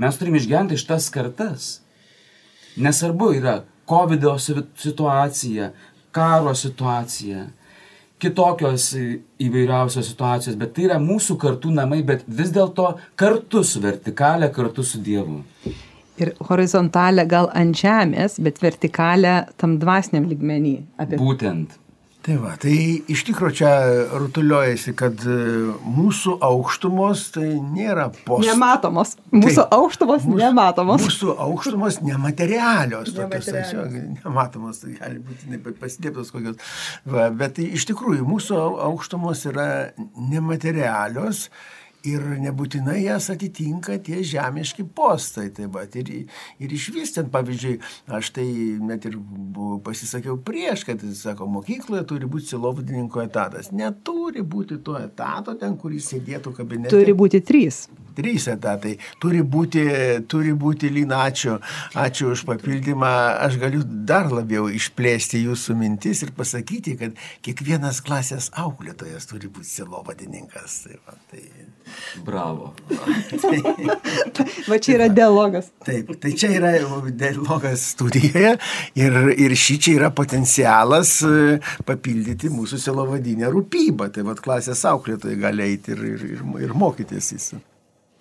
Mes 0.00 0.18
turime 0.18 0.40
išgyventi 0.40 0.78
iš 0.78 0.86
tas 0.88 1.08
kartas. 1.12 1.72
Nesvarbu 2.80 3.32
yra 3.36 3.58
COVID 3.90 4.24
situacija, 4.78 5.72
karo 6.14 6.54
situacija, 6.56 7.46
kitokios 8.22 8.92
įvairiausios 9.42 10.06
situacijos, 10.12 10.56
bet 10.56 10.74
tai 10.76 10.86
yra 10.86 10.98
mūsų 11.02 11.36
kartų 11.42 11.74
namai, 11.74 12.00
bet 12.06 12.22
vis 12.26 12.52
dėlto 12.54 12.92
kartu 13.18 13.64
su 13.66 13.82
vertikalė, 13.82 14.52
kartu 14.54 14.86
su 14.86 15.02
Dievu. 15.02 15.42
Ir 16.22 16.34
horizontalę 16.48 17.26
gal 17.26 17.50
ant 17.56 17.76
žemės, 17.76 18.38
bet 18.40 18.60
vertikalę 18.62 19.36
tam 19.58 19.78
dvasiniam 19.82 20.28
lygmenį. 20.30 20.76
Apie... 21.02 21.18
Būtent. 21.18 21.81
Tai 22.22 22.36
va, 22.38 22.52
tai 22.60 22.72
iš 23.10 23.24
tikrųjų 23.26 23.54
čia 23.58 23.70
rutuliojasi, 24.14 24.92
kad 24.94 25.24
e, 25.26 25.38
mūsų 25.82 26.36
aukštumos 26.46 27.24
tai 27.34 27.48
nėra 27.58 28.04
postas. 28.14 28.52
Nematomos. 28.52 29.16
Mūsų 29.34 29.56
tai, 29.58 29.78
aukštumos 29.80 30.28
mūsų, 30.28 30.38
nematomos. 30.38 31.02
Mūsų 31.02 31.34
aukštumos 31.48 31.98
nematerialios. 32.06 33.10
Tokios, 33.16 33.50
tiesiog 33.50 33.98
nematomos, 34.20 34.84
tai 34.84 34.94
gali 35.00 35.18
būti 35.18 35.74
pasidėptos 35.82 36.30
kokios. 36.30 36.62
Va, 37.10 37.26
bet 37.34 37.58
tai 37.58 37.66
iš 37.74 37.88
tikrųjų 37.90 38.28
mūsų 38.30 38.62
aukštumos 38.86 39.42
yra 39.50 39.68
nematerialios 40.14 41.48
ir 42.08 42.24
nebūtinai 42.42 42.98
jas 43.04 43.28
atitinka 43.32 43.98
tie 44.04 44.22
žemiški 44.26 44.84
postai. 44.96 45.48
Tai 45.54 45.68
va, 45.72 45.84
ir, 45.98 46.10
ir 46.62 46.74
iš 46.74 46.88
vis 46.94 47.14
ten, 47.16 47.28
pavyzdžiui, 47.32 47.78
aš 48.18 48.32
tai 48.36 48.46
net 48.82 49.06
ir 49.10 49.18
pasisakiau 49.86 50.38
prieš, 50.42 50.86
kad, 50.88 51.02
sako, 51.18 51.48
mokykloje 51.58 52.04
turi 52.10 52.30
būti 52.30 52.52
silovadininko 52.52 53.24
etatas. 53.24 53.72
Neturi 53.74 54.42
būti 54.42 54.80
to 54.84 54.98
etato 55.00 55.56
ten, 55.58 55.78
kuris 55.80 56.10
sėdėtų 56.12 56.54
kabinete. 56.58 56.94
Turi 56.94 57.16
būti 57.16 57.42
trys. 57.46 57.86
Trys 58.16 58.48
etatai. 58.52 58.96
Turi 59.22 59.42
būti, 59.42 59.84
turi 60.30 60.54
būti 60.58 60.90
Lina, 60.92 61.22
ačiū, 61.30 61.58
ačiū 61.98 62.32
už 62.34 62.44
papildymą. 62.48 63.12
Aš 63.46 63.58
galiu 63.62 63.82
dar 63.84 64.30
labiau 64.32 64.68
išplėsti 64.72 65.42
jūsų 65.46 65.76
mintis 65.78 66.22
ir 66.26 66.32
pasakyti, 66.36 66.96
kad 67.00 67.18
kiekvienas 67.44 68.02
klasės 68.04 68.50
auklėtojas 68.58 69.28
turi 69.30 69.50
būti 69.52 69.70
silovadininkas. 69.78 70.82
Tai, 70.86 70.98
va, 71.06 71.16
tai... 71.30 71.44
Bravo. 72.24 72.72
tai, 73.42 73.58
va 74.70 74.78
čia 74.78 74.96
yra 74.96 75.08
dialogas. 75.12 75.70
Taip, 75.86 76.14
tai 76.22 76.34
čia 76.38 76.52
yra 76.56 76.72
dialogas 77.10 77.88
studijoje 77.94 78.54
ir, 78.98 79.18
ir 79.32 79.56
šį 79.58 79.78
čia 79.82 79.96
yra 79.98 80.12
potencialas 80.14 81.18
e, 81.26 81.58
papildyti 81.88 82.52
mūsų 82.52 82.80
silovadinę 82.86 83.50
rūpybą. 83.52 84.12
Tai 84.14 84.26
va 84.28 84.38
klasės 84.38 84.84
auklėtojai 84.88 85.40
gali 85.40 85.68
eiti 85.72 85.96
ir, 85.96 86.06
ir, 86.14 86.26
ir, 86.36 86.48
ir 86.68 86.74
mokytis 86.78 87.32
jis. 87.34 87.52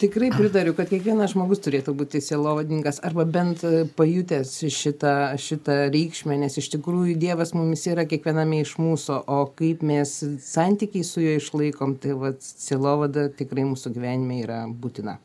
Tikrai 0.02 0.32
pritariu, 0.34 0.72
kad 0.74 0.90
kiekvienas 0.90 1.36
žmogus 1.36 1.60
turėtų 1.62 1.94
būti 1.94 2.24
sielovadininkas 2.26 2.98
arba 3.06 3.22
bent 3.30 3.62
e, 3.68 3.84
pajutęs 3.98 4.56
šitą, 4.74 5.12
šitą 5.38 5.76
reikšmę, 5.94 6.40
nes 6.42 6.58
iš 6.58 6.72
tikrųjų 6.74 7.20
Dievas 7.22 7.54
mumis 7.54 7.86
yra 7.86 8.08
kiekviename 8.10 8.64
iš 8.64 8.72
mūsų, 8.82 9.20
o 9.30 9.44
kaip 9.60 9.84
mes 9.86 10.16
santykiai 10.42 11.06
su 11.06 11.22
juo 11.22 11.36
išlaikom, 11.38 12.00
tai 12.02 12.18
va, 12.18 12.34
sielovada 12.42 13.28
tikrai 13.30 13.68
mūsų 13.70 13.94
gyvenime 13.94 14.42
yra 14.42 14.64
būtina. 14.66 15.20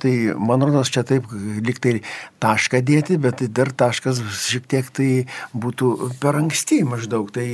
Tai 0.00 0.14
man 0.40 0.64
rodos, 0.64 0.88
čia 0.88 1.04
taip 1.04 1.28
liktai 1.60 1.98
tašką 2.40 2.80
dėti, 2.80 3.20
bet 3.20 3.42
tai 3.42 3.52
dar 3.52 3.68
taškas 3.68 4.24
šiek 4.46 4.64
tiek 4.64 4.88
tai 4.96 5.10
būtų 5.52 5.92
per 6.24 6.40
anksti 6.40 6.80
maždaug. 6.88 7.28
Tai, 7.36 7.48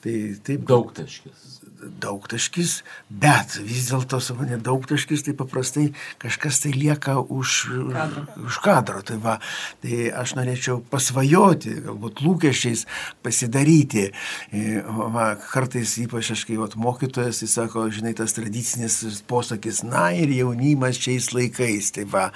tai 0.00 0.16
taip. 0.48 0.64
Daug 0.64 0.94
taškis 0.96 1.59
daugtaškis, 1.80 2.80
bet 3.08 3.56
vis 3.64 3.88
dėlto 3.90 4.20
su 4.22 4.34
mane 4.38 4.58
daugtaškis 4.60 5.24
tai 5.26 5.34
paprastai 5.36 5.86
kažkas 6.22 6.60
tai 6.64 6.72
lieka 6.76 7.16
už 7.20 7.56
kadro. 7.94 8.24
Už 8.46 8.58
kadro 8.64 9.02
tai, 9.06 9.16
va, 9.22 9.38
tai 9.82 10.10
aš 10.14 10.34
norėčiau 10.38 10.80
pasvajoti, 10.92 11.76
galbūt 11.86 12.22
lūkesčiais 12.24 12.86
pasidaryti. 13.24 14.10
E, 14.52 14.80
va, 14.84 15.32
kartais 15.40 15.96
ypač 16.02 16.32
aš 16.34 16.44
kai 16.48 16.58
vat, 16.60 16.76
mokytojas, 16.80 17.42
jis 17.44 17.56
sako, 17.58 17.86
žinai, 17.92 18.14
tas 18.18 18.34
tradicinis 18.36 19.22
posakis, 19.30 19.82
na 19.86 20.10
ir 20.16 20.32
jaunimas 20.34 21.00
šiais 21.00 21.30
laikais. 21.36 21.92
Tai 21.96 22.06
va, 22.10 22.26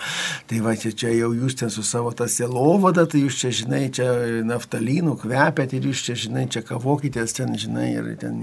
tai 0.50 0.60
va 0.64 0.76
čia, 0.78 0.94
čia 0.96 1.12
jau 1.14 1.32
jūs 1.36 1.58
ten 1.60 1.72
su 1.72 1.84
savo 1.86 2.14
tą 2.16 2.28
selovada, 2.30 3.06
tai 3.10 3.24
jūs 3.24 3.40
čia, 3.42 3.52
žinai, 3.62 3.84
čia 3.94 4.08
naftalinų 4.46 5.18
kvepiat 5.22 5.76
ir 5.76 5.90
jūs 5.90 6.04
čia, 6.08 6.18
žinai, 6.26 6.46
čia 6.52 6.64
kavokitės 6.66 7.36
ten, 7.36 7.54
žinai, 7.58 7.90
ir 7.98 8.10
ten 8.20 8.40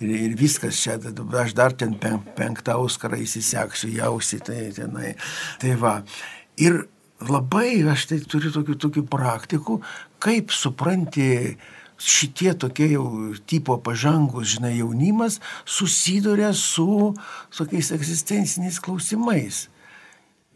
ir, 0.00 0.10
ir 0.10 0.25
viskas 0.34 0.80
čia, 0.82 0.98
aš 1.42 1.54
dar 1.56 1.76
ten 1.78 1.94
penktą 2.36 2.80
auskarą 2.80 3.20
įsiseksiu, 3.22 3.92
jausi, 3.94 4.40
tai 4.42 4.72
tenai. 4.76 5.14
Tai 5.62 5.76
va. 5.80 5.94
Ir 6.56 6.86
labai 7.20 7.84
aš 7.92 8.08
tai 8.10 8.20
turiu 8.24 8.52
tokių, 8.54 8.76
tokių 8.86 9.06
praktikų, 9.12 9.80
kaip 10.22 10.52
supranti, 10.54 11.56
šitie 11.96 12.52
tokie 12.60 12.90
jau 12.92 13.32
tipo 13.48 13.78
pažangus, 13.80 14.56
žinai, 14.56 14.76
jaunimas 14.80 15.40
susiduria 15.64 16.52
su 16.52 17.14
tokiais 17.56 17.92
egzistenciniais 17.96 18.80
klausimais. 18.84 19.66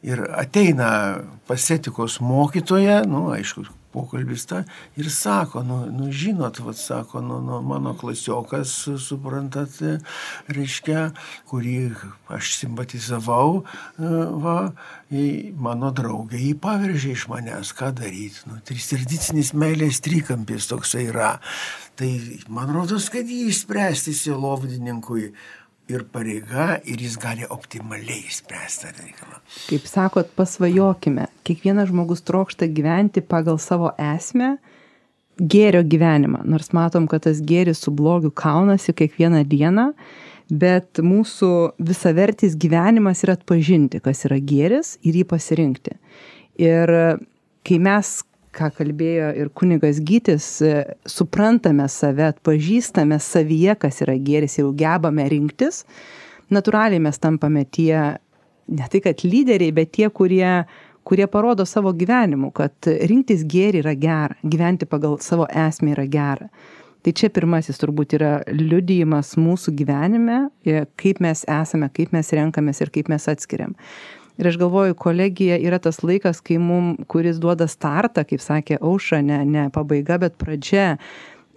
Ir 0.04 0.22
ateina 0.32 1.20
pasetikos 1.48 2.20
mokytoja, 2.24 3.02
nu, 3.08 3.28
aišku, 3.34 3.66
pokalbis 3.92 4.46
tą 4.50 4.62
ir 5.00 5.10
sako, 5.10 5.62
nu, 5.66 5.78
nu 5.90 6.10
žinot, 6.12 6.60
vad 6.64 6.78
sako, 6.78 7.20
nu, 7.24 7.40
nu, 7.44 7.60
mano 7.66 7.94
klasiokas, 7.98 8.72
suprantat, 9.02 9.76
reiškia, 10.50 11.10
kurį 11.50 11.76
aš 12.30 12.54
simpatizavau, 12.60 13.64
va, 14.44 14.56
mano 15.58 15.90
draugė 15.96 16.38
jį 16.38 16.54
paveržė 16.62 17.14
iš 17.16 17.26
manęs, 17.32 17.74
ką 17.76 17.92
daryti. 17.98 18.44
Nu, 18.46 18.60
tradicinis 18.64 19.54
meilės 19.58 20.02
trikampis 20.04 20.70
toksai 20.70 21.08
yra. 21.10 21.36
Tai 22.00 22.10
man 22.48 22.70
rodos, 22.72 23.10
kad 23.12 23.28
jį 23.28 23.50
išspręsti 23.50 24.14
sielovdininkui 24.16 25.32
ir 25.90 26.06
pareiga, 26.12 26.78
ir 26.86 27.02
jis 27.02 27.16
gali 27.20 27.46
optimaliai 27.50 28.30
spręsti 28.32 28.88
tą 28.88 29.04
reikalą. 29.04 29.40
Kaip 29.68 29.86
sakot, 29.90 30.32
pasvajokime, 30.38 31.28
kiekvienas 31.46 31.90
žmogus 31.90 32.24
trokšta 32.26 32.68
gyventi 32.70 33.22
pagal 33.22 33.58
savo 33.62 33.92
esmę, 33.98 34.56
gėrio 35.40 35.82
gyvenimą, 35.86 36.44
nors 36.44 36.72
matom, 36.76 37.08
kad 37.08 37.24
tas 37.26 37.40
gėris 37.40 37.80
su 37.84 37.92
blogiu 37.96 38.30
kaunasi 38.30 38.94
kiekvieną 38.96 39.44
dieną, 39.48 39.90
bet 40.50 41.00
mūsų 41.02 41.50
visavertis 41.78 42.56
gyvenimas 42.60 43.22
yra 43.24 43.38
atpažinti, 43.38 44.02
kas 44.04 44.24
yra 44.28 44.40
gėris 44.42 44.96
ir 45.06 45.20
jį 45.20 45.26
pasirinkti. 45.30 45.96
Ir 46.60 46.92
kai 47.66 47.78
mes 47.80 48.20
ką 48.56 48.70
kalbėjo 48.74 49.30
ir 49.38 49.50
kunigas 49.54 50.00
Gytis, 50.06 50.46
e, 50.64 50.82
suprantame 51.08 51.86
save, 51.90 52.30
atpažįstame 52.34 53.20
savyje, 53.22 53.76
kas 53.80 54.02
yra 54.04 54.16
gėris, 54.18 54.58
jau 54.60 54.72
gebame 54.76 55.26
rinktis, 55.30 55.84
natūraliai 56.50 57.02
mes 57.02 57.20
tampame 57.22 57.64
tie, 57.70 57.94
ne 58.70 58.90
tai 58.90 59.02
kad 59.04 59.24
lyderiai, 59.26 59.74
bet 59.74 59.94
tie, 59.96 60.08
kurie, 60.10 60.64
kurie 61.06 61.30
parodo 61.30 61.66
savo 61.66 61.94
gyvenimu, 61.96 62.50
kad 62.56 62.90
rinktis 63.10 63.46
gėrį 63.46 63.84
yra 63.84 63.96
gera, 63.98 64.38
gyventi 64.42 64.88
pagal 64.90 65.18
savo 65.22 65.48
esmę 65.48 65.94
yra 65.96 66.06
gera. 66.10 66.50
Tai 67.00 67.14
čia 67.16 67.30
pirmasis 67.32 67.78
turbūt 67.80 68.12
yra 68.18 68.32
liudijimas 68.52 69.32
mūsų 69.40 69.72
gyvenime, 69.78 70.50
e, 70.68 70.82
kaip 71.00 71.22
mes 71.24 71.46
esame, 71.48 71.88
kaip 71.96 72.12
mes 72.12 72.28
renkamės 72.36 72.82
ir 72.84 72.90
kaip 72.92 73.08
mes 73.08 73.24
atskiriam. 73.30 73.72
Ir 74.40 74.48
aš 74.48 74.56
galvoju, 74.56 74.94
kolegija 74.96 75.58
yra 75.60 75.76
tas 75.82 75.98
laikas, 76.00 76.38
kai 76.40 76.56
mum, 76.56 76.94
kuris 77.12 77.36
duoda 77.42 77.66
startą, 77.68 78.24
kaip 78.24 78.40
sakė 78.40 78.78
Auša, 78.80 79.18
ne, 79.20 79.42
ne 79.44 79.66
pabaiga, 79.74 80.16
bet 80.22 80.38
pradžia, 80.40 80.94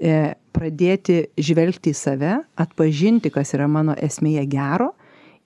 e, 0.03 0.33
pradėti 0.51 1.21
žvelgti 1.39 1.93
į 1.93 1.95
save, 1.95 2.33
atpažinti, 2.59 3.31
kas 3.31 3.55
yra 3.55 3.69
mano 3.71 3.95
esmėje 3.95 4.43
gero 4.51 4.89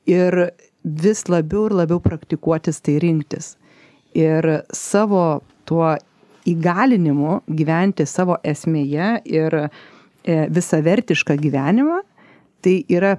ir 0.09 0.47
vis 0.81 1.27
labiau 1.29 1.67
ir 1.69 1.77
labiau 1.83 2.01
praktikuotis 2.01 2.81
tai 2.81 2.97
rinktis. 3.03 3.53
Ir 4.17 4.63
savo 4.73 5.43
tuo 5.69 5.93
įgalinimu 6.47 7.43
gyventi 7.53 8.07
savo 8.09 8.39
esmėje 8.41 9.11
ir 9.29 9.59
e, 9.61 9.69
visavertišką 10.57 11.37
gyvenimą, 11.43 12.01
tai 12.65 12.79
yra 12.89 13.13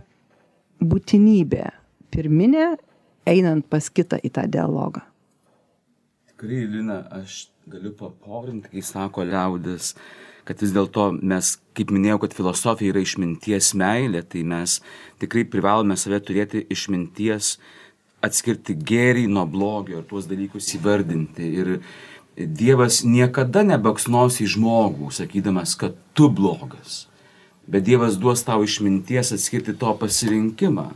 būtinybė 0.83 1.71
pirminė 2.11 2.73
einant 3.29 3.67
pas 3.69 3.91
kitą 3.91 4.19
į 4.25 4.33
tą 4.35 4.47
dialogą. 4.51 5.05
Tikrai, 6.33 6.65
Lina, 6.71 7.03
aš 7.21 7.49
galiu 7.69 7.93
paporinti, 7.97 8.71
kai 8.73 8.83
sako 8.85 9.27
liaudis, 9.29 9.93
kad 10.49 10.63
vis 10.63 10.73
dėlto 10.73 11.11
mes, 11.19 11.57
kaip 11.77 11.93
minėjau, 11.93 12.23
kad 12.23 12.37
filosofija 12.37 12.95
yra 12.95 13.03
išminties 13.05 13.75
meilė, 13.79 14.23
tai 14.25 14.45
mes 14.49 14.79
tikrai 15.21 15.45
privalome 15.51 15.99
save 16.01 16.23
turėti 16.25 16.65
išminties, 16.73 17.57
atskirti 18.25 18.75
gėrį 18.75 19.27
nuo 19.31 19.45
blogio 19.51 20.01
ir 20.01 20.07
tuos 20.09 20.29
dalykus 20.31 20.73
įvardinti. 20.79 21.51
Ir 21.61 21.75
Dievas 22.39 23.01
niekada 23.03 23.65
nebaksnos 23.67 24.37
į 24.45 24.47
žmogų, 24.55 25.11
sakydamas, 25.11 25.73
kad 25.79 25.97
tu 26.15 26.29
blogas. 26.31 27.09
Bet 27.67 27.83
Dievas 27.89 28.15
duos 28.17 28.45
tau 28.47 28.63
išminties 28.63 29.35
atskirti 29.35 29.75
to 29.77 29.91
pasirinkimą 29.99 30.87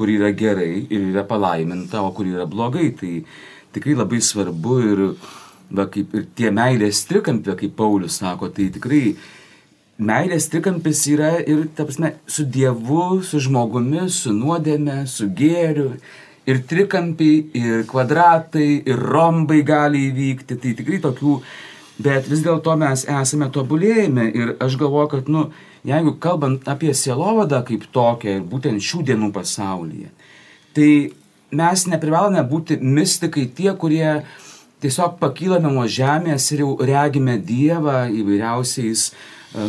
kur 0.00 0.08
yra 0.08 0.30
gerai 0.32 0.86
ir 0.88 1.10
yra 1.10 1.26
palaiminta, 1.28 2.00
o 2.00 2.14
kur 2.16 2.24
yra 2.24 2.46
blogai. 2.48 2.88
Tai 2.96 3.12
tikrai 3.74 3.98
labai 3.98 4.22
svarbu 4.24 4.78
ir, 4.86 5.02
va, 5.68 5.84
kaip, 5.92 6.14
ir 6.16 6.24
tie 6.38 6.48
meilės 6.54 7.04
trikampė, 7.10 7.58
kaip 7.60 7.76
Paulius 7.76 8.16
sako, 8.22 8.48
tai 8.56 8.70
tikrai 8.72 9.02
meilės 10.00 10.48
trikampis 10.48 11.04
yra 11.12 11.34
ir, 11.44 11.66
ta 11.76 11.84
prasme, 11.84 12.14
su 12.24 12.46
Dievu, 12.48 13.20
su 13.26 13.42
žmogumi, 13.44 14.08
su 14.08 14.32
nuodėme, 14.32 15.02
su 15.04 15.28
gėriu. 15.36 15.92
Ir 16.48 16.62
trikampiai, 16.66 17.42
ir 17.60 17.82
kvadratai, 17.86 18.80
ir 18.88 19.02
rombai 19.12 19.60
gali 19.62 20.06
įvykti. 20.08 20.56
Tai 20.56 20.72
tikrai 20.78 21.02
tokių, 21.04 21.34
bet 22.00 22.30
vis 22.32 22.40
dėlto 22.46 22.72
mes 22.80 23.04
esame 23.04 23.50
tobulėjime 23.52 24.30
ir 24.32 24.54
aš 24.64 24.80
galvoju, 24.80 25.10
kad, 25.12 25.28
nu, 25.28 25.50
jeigu 25.86 26.16
kalbant 26.20 26.68
apie 26.68 26.92
sielovadą 26.96 27.62
kaip 27.66 27.86
tokią 27.94 28.38
ir 28.38 28.44
būtent 28.46 28.84
šių 28.84 29.02
dienų 29.10 29.30
pasaulyje, 29.34 30.10
tai 30.76 30.90
mes 31.50 31.86
neprivalome 31.90 32.42
būti 32.46 32.78
mystikai 32.80 33.46
tie, 33.56 33.72
kurie 33.74 34.22
tiesiog 34.80 35.18
pakylame 35.20 35.72
nuo 35.72 35.86
žemės 35.88 36.50
ir 36.54 36.64
jau 36.64 36.70
regime 36.78 37.36
Dievą 37.38 38.06
įvairiausiais 38.20 39.10
e, 39.10 39.12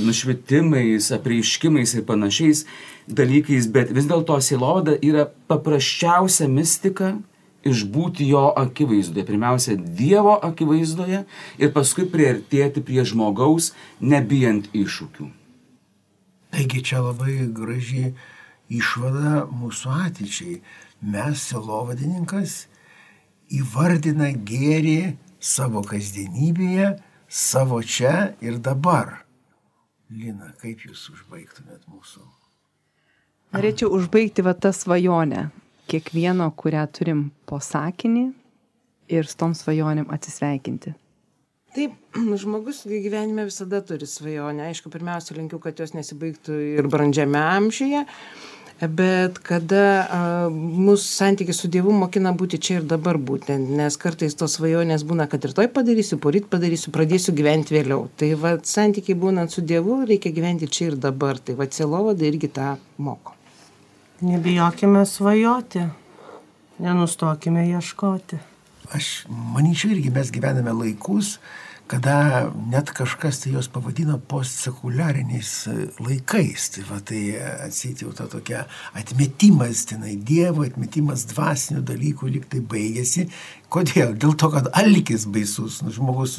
nušvitimais, 0.05 1.11
apreiškimais 1.17 1.95
ir 1.97 2.05
panašiais 2.07 2.65
dalykais, 3.11 3.67
bet 3.73 3.91
vis 3.91 4.07
dėlto 4.07 4.37
sielovada 4.43 4.95
yra 5.01 5.27
paprasčiausia 5.51 6.47
mistika 6.47 7.15
išbūti 7.67 8.25
jo 8.29 8.47
akivaizdoje. 8.57 9.25
Pirmiausia, 9.27 9.75
Dievo 9.75 10.37
akivaizdoje 10.41 11.25
ir 11.61 11.75
paskui 11.75 12.07
priartėti 12.09 12.83
prie 12.85 13.05
žmogaus, 13.05 13.71
nebijant 14.01 14.71
iššūkių. 14.73 15.40
Taigi 16.51 16.83
čia 16.83 16.99
labai 17.03 17.47
graži 17.55 18.11
išvada 18.71 19.45
mūsų 19.51 19.93
ateičiai. 20.07 20.59
Mes, 21.01 21.47
silovadininkas, 21.49 22.65
įvardina 23.49 24.29
gėrį 24.35 25.15
savo 25.41 25.81
kasdienybėje, 25.87 26.91
savo 27.27 27.81
čia 27.81 28.35
ir 28.43 28.59
dabar. 28.61 29.23
Lina, 30.11 30.51
kaip 30.61 30.83
jūs 30.85 31.07
užbaigtumėt 31.15 31.87
mūsų? 31.89 32.21
Norėčiau 33.55 33.89
užbaigti 33.95 34.43
va 34.45 34.53
tą 34.53 34.71
svajonę. 34.75 35.49
Kiekvieno, 35.91 36.51
kurią 36.55 36.85
turim 36.95 37.23
po 37.47 37.59
sakinį 37.59 38.29
ir 39.11 39.27
su 39.27 39.39
tom 39.39 39.55
svajonėm 39.57 40.11
atsisveikinti. 40.13 40.93
Taip, 41.71 41.93
žmogus 42.41 42.83
gyvenime 42.85 43.45
visada 43.47 43.79
turi 43.85 44.07
svajonę. 44.07 44.65
Aišku, 44.67 44.91
pirmiausia, 44.91 45.37
linkiu, 45.37 45.59
kad 45.63 45.79
jos 45.79 45.93
nesibaigtų 45.95 46.57
ir 46.75 46.89
brandžiame 46.91 47.39
amžiuje, 47.39 48.01
bet 48.81 49.39
kada 49.45 49.85
uh, 50.01 50.57
mūsų 50.57 51.05
santykis 51.05 51.61
su 51.63 51.69
Dievu 51.71 51.93
mokina 51.95 52.33
būti 52.35 52.59
čia 52.59 52.79
ir 52.81 52.89
dabar 52.91 53.21
būtent, 53.21 53.71
nes 53.77 53.95
kartais 54.01 54.35
tos 54.35 54.57
svajonės 54.57 55.05
būna, 55.07 55.29
kad 55.31 55.47
ir 55.47 55.55
toj 55.55 55.71
padarysiu, 55.71 56.19
poryt 56.19 56.51
padarysiu, 56.51 56.91
pradėsiu 56.91 57.35
gyventi 57.37 57.77
vėliau. 57.77 58.09
Tai 58.19 58.33
va, 58.43 58.55
santykiai 58.59 59.15
būnant 59.23 59.55
su 59.55 59.63
Dievu 59.63 60.01
reikia 60.11 60.35
gyventi 60.35 60.67
čia 60.67 60.89
ir 60.91 60.99
dabar. 60.99 61.39
Tai 61.39 61.55
va, 61.61 61.71
celovada 61.71 62.27
irgi 62.27 62.51
tą 62.51 62.75
moko. 62.99 63.37
Nebijokime 64.21 65.07
svajoti, 65.07 65.87
nenustokime 66.83 67.69
ieškoti 67.71 68.47
aš 68.95 69.25
manyčiau 69.29 69.93
irgi 69.95 70.11
mes 70.13 70.31
gyvename 70.33 70.73
laikus, 70.75 71.37
kada 71.91 72.47
net 72.71 72.93
kažkas 72.95 73.41
tai 73.43 73.51
jos 73.51 73.67
pavadino 73.67 74.15
postsekuliariniais 74.31 75.51
e, 75.67 75.73
laikais. 75.99 76.69
Tai 76.75 76.85
va 76.87 76.99
tai 77.03 77.23
atsiti 77.67 78.05
jau 78.05 78.13
ta 78.15 78.29
tokia 78.31 78.63
atmetimas 78.95 79.83
tenai 79.89 80.15
Dievo, 80.15 80.63
atmetimas 80.63 81.25
dvasinių 81.33 81.83
dalykų 81.89 82.31
lyg 82.37 82.47
tai 82.51 82.63
baigėsi 82.63 83.27
Kodėl? 83.71 84.15
Dėl 84.19 84.33
to, 84.35 84.49
kad 84.51 84.65
alkis 84.75 85.23
baisus, 85.31 85.77
nu, 85.85 85.93
žmogus 85.95 86.33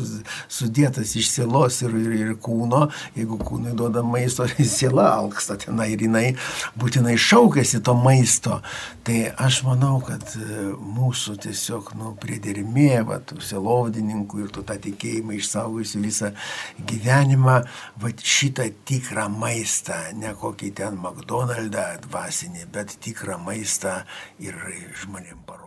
sudėtas 0.52 1.14
iš 1.16 1.30
sielos 1.32 1.78
ir, 1.80 1.94
ir, 1.96 2.10
ir 2.18 2.32
kūno, 2.44 2.82
jeigu 3.16 3.38
kūnui 3.40 3.72
duoda 3.78 4.02
maisto, 4.04 4.44
tai 4.50 4.66
siela 4.68 5.06
alksta 5.14 5.56
tenai 5.62 5.92
ir 5.94 6.04
jinai 6.04 6.26
būtinai 6.76 7.14
šaukėsi 7.16 7.80
to 7.86 7.94
maisto. 7.96 8.60
Tai 9.08 9.16
aš 9.46 9.62
manau, 9.64 9.94
kad 10.04 10.36
e, 10.36 10.60
mūsų 10.76 11.38
tiesiog 11.46 11.94
nu, 12.02 12.12
priedermė, 12.20 13.00
va, 13.08 13.16
tų 13.24 13.40
sielovdininkų 13.48 14.44
ir 14.44 14.52
tu 14.52 14.66
tą 14.68 14.76
tikėjimą 14.84 15.38
išsaugojusi 15.40 16.04
visą 16.04 16.34
gyvenimą, 16.92 17.58
va 18.04 18.14
šitą 18.20 18.68
tikrą 18.84 19.30
maistą, 19.32 20.02
ne 20.20 20.36
kokį 20.36 20.74
ten 20.82 21.00
McDonald's 21.00 22.04
dvasinį, 22.04 22.68
bet 22.76 22.98
tikrą 23.00 23.40
maistą 23.40 24.02
ir 24.42 24.58
žmonėm 25.00 25.40
parodyti. 25.46 25.61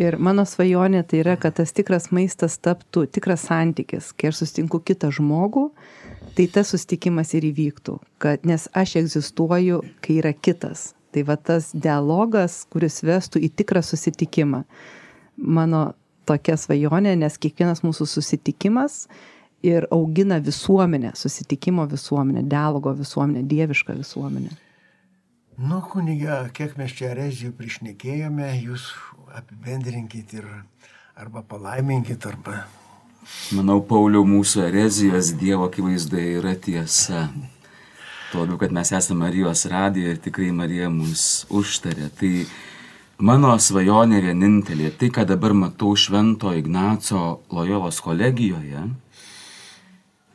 Ir 0.00 0.16
mano 0.22 0.44
svajonė 0.48 1.02
tai 1.08 1.20
yra, 1.22 1.34
kad 1.40 1.58
tas 1.58 1.74
tikras 1.76 2.08
maistas 2.14 2.56
taptų 2.62 3.04
tikras 3.12 3.44
santykis. 3.48 4.12
Kai 4.16 4.30
aš 4.30 4.42
sustinku 4.44 4.80
kitą 4.80 5.10
žmogų, 5.14 5.68
tai 6.36 6.46
tas 6.52 6.72
sustikimas 6.72 7.34
ir 7.36 7.48
įvyktų. 7.50 7.98
Kad, 8.22 8.46
nes 8.48 8.68
aš 8.72 8.96
egzistuoju, 9.02 9.82
kai 10.04 10.20
yra 10.22 10.32
kitas. 10.32 10.92
Tai 11.12 11.24
va 11.28 11.38
tas 11.40 11.70
dialogas, 11.72 12.62
kuris 12.72 13.00
vestų 13.04 13.42
į 13.44 13.50
tikrą 13.60 13.82
susitikimą. 13.84 14.62
Mano 15.38 15.82
tokia 16.28 16.56
svajonė, 16.60 17.16
nes 17.18 17.38
kiekvienas 17.40 17.82
mūsų 17.84 18.06
susitikimas 18.12 19.06
ir 19.64 19.88
augina 19.94 20.38
visuomenę, 20.44 21.12
susitikimo 21.18 21.88
visuomenę, 21.90 22.44
dialogo 22.46 22.94
visuomenę, 22.94 23.42
dievišką 23.48 23.96
visuomenę. 23.98 24.67
Nu, 25.58 25.80
kuniga, 25.82 26.44
kiek 26.54 26.76
mes 26.78 26.92
čia 26.94 27.08
erezijų 27.16 27.48
prišnekėjome, 27.58 28.46
jūs 28.62 28.92
apibendrinkit 29.34 30.30
ir 30.36 30.44
arba 31.18 31.40
palaiminkit, 31.42 32.22
arba... 32.30 32.60
Manau, 33.58 33.80
Pauliau, 33.82 34.22
mūsų 34.22 34.60
erezijos 34.68 35.32
Dievo 35.40 35.66
akivaizdoje 35.66 36.36
yra 36.38 36.52
tiesa. 36.54 37.24
Tuo 38.30 38.44
labiau, 38.44 38.60
kad 38.60 38.76
mes 38.76 38.92
esame 38.94 39.24
Marijos 39.24 39.64
radijoje 39.72 40.12
ir 40.14 40.20
tikrai 40.28 40.52
Marija 40.54 40.92
mus 40.94 41.24
užtarė. 41.50 42.06
Tai 42.20 42.30
mano 43.26 43.50
svajonė 43.58 44.20
vienintelė, 44.28 44.92
tai 44.94 45.08
ką 45.16 45.26
dabar 45.26 45.56
matau 45.58 45.90
Švento 45.98 46.52
Ignaco 46.54 47.40
Lojolos 47.50 47.98
kolegijoje, 48.06 48.84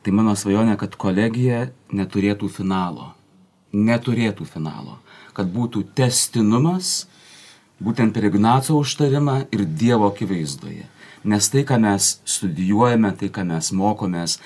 tai 0.04 0.12
mano 0.20 0.36
svajonė, 0.36 0.76
kad 0.84 1.00
kolegija 1.00 1.70
neturėtų 1.96 2.52
finalo. 2.60 3.14
Neturėtų 3.72 4.44
finalo 4.52 5.00
kad 5.34 5.50
būtų 5.50 5.84
testinumas 5.98 7.04
būtent 7.82 8.14
per 8.14 8.28
Ignaco 8.30 8.78
užtarimą 8.80 9.44
ir 9.52 9.64
Dievo 9.64 10.08
akivaizdoje. 10.12 10.86
Nes 11.24 11.48
tai, 11.48 11.64
ką 11.64 11.78
mes 11.80 12.18
studijuojame, 12.28 13.14
tai, 13.18 13.30
ką 13.32 13.46
mes 13.48 13.70
mokomės, 13.72 14.38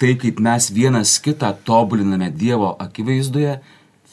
tai, 0.00 0.14
kaip 0.20 0.40
mes 0.40 0.70
vienas 0.72 1.18
kitą 1.22 1.52
tobuliname 1.66 2.30
Dievo 2.32 2.72
akivaizdoje, 2.80 3.58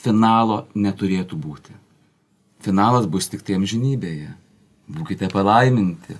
finalo 0.03 0.65
neturėtų 0.75 1.39
būti. 1.39 1.73
Finalas 2.63 3.07
bus 3.07 3.27
tik 3.31 3.43
tiem 3.43 3.65
žinybėje. 3.67 4.31
Būkite 4.93 5.29
palaiminti. 5.31 6.15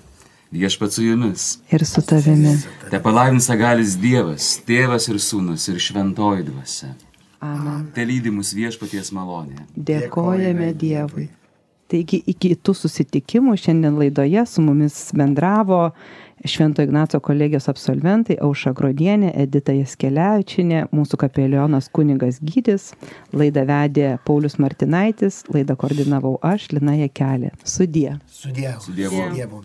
Viešpat 0.54 0.94
su 0.94 1.04
jumis. 1.04 1.46
Ir 1.74 1.84
su 1.88 2.04
tavimi. 2.06 2.54
Te 2.91 3.00
palaimins 3.02 3.48
galis 3.58 3.96
Dievas, 3.98 4.60
Tėvas 4.68 5.08
ir 5.10 5.18
Sūnus 5.18 5.66
ir 5.72 5.80
Šventoji 5.82 6.46
Dvasia. 6.46 6.91
Amen. 7.44 7.88
Te 7.96 8.06
lydimus 8.08 8.54
viešpaties 8.56 9.12
malonė. 9.16 9.66
Dėkojame 9.76 10.72
Dievui. 10.80 11.28
Taigi 11.91 12.22
iki 12.32 12.56
tų 12.56 12.74
susitikimų 12.78 13.58
šiandien 13.60 13.98
laidoje 14.00 14.46
su 14.50 14.64
mumis 14.66 14.96
bendravo 15.14 15.89
Švento 16.46 16.84
Ignaco 16.84 17.20
kolegijos 17.24 17.70
absolventai 17.72 18.36
Auša 18.44 18.74
Grodienė, 18.76 19.30
Edita 19.44 19.76
Jaskelevičinė, 19.76 20.88
mūsų 20.91 21.20
kapelionas 21.22 21.88
kunigas 21.94 22.41
Gydis, 22.44 22.89
laidą 23.32 23.64
vedė 23.70 24.10
Paulius 24.28 24.58
Martinaitis, 24.60 25.44
laidą 25.54 25.78
koordinavau 25.80 26.36
aš, 26.44 26.72
Lina 26.76 26.98
Jekelė. 27.00 27.54
Sudie. 27.64 28.18
Sudie. 28.28 28.74
Su 28.84 28.96
Dievu. 28.98 29.30
Dievu. 29.36 29.64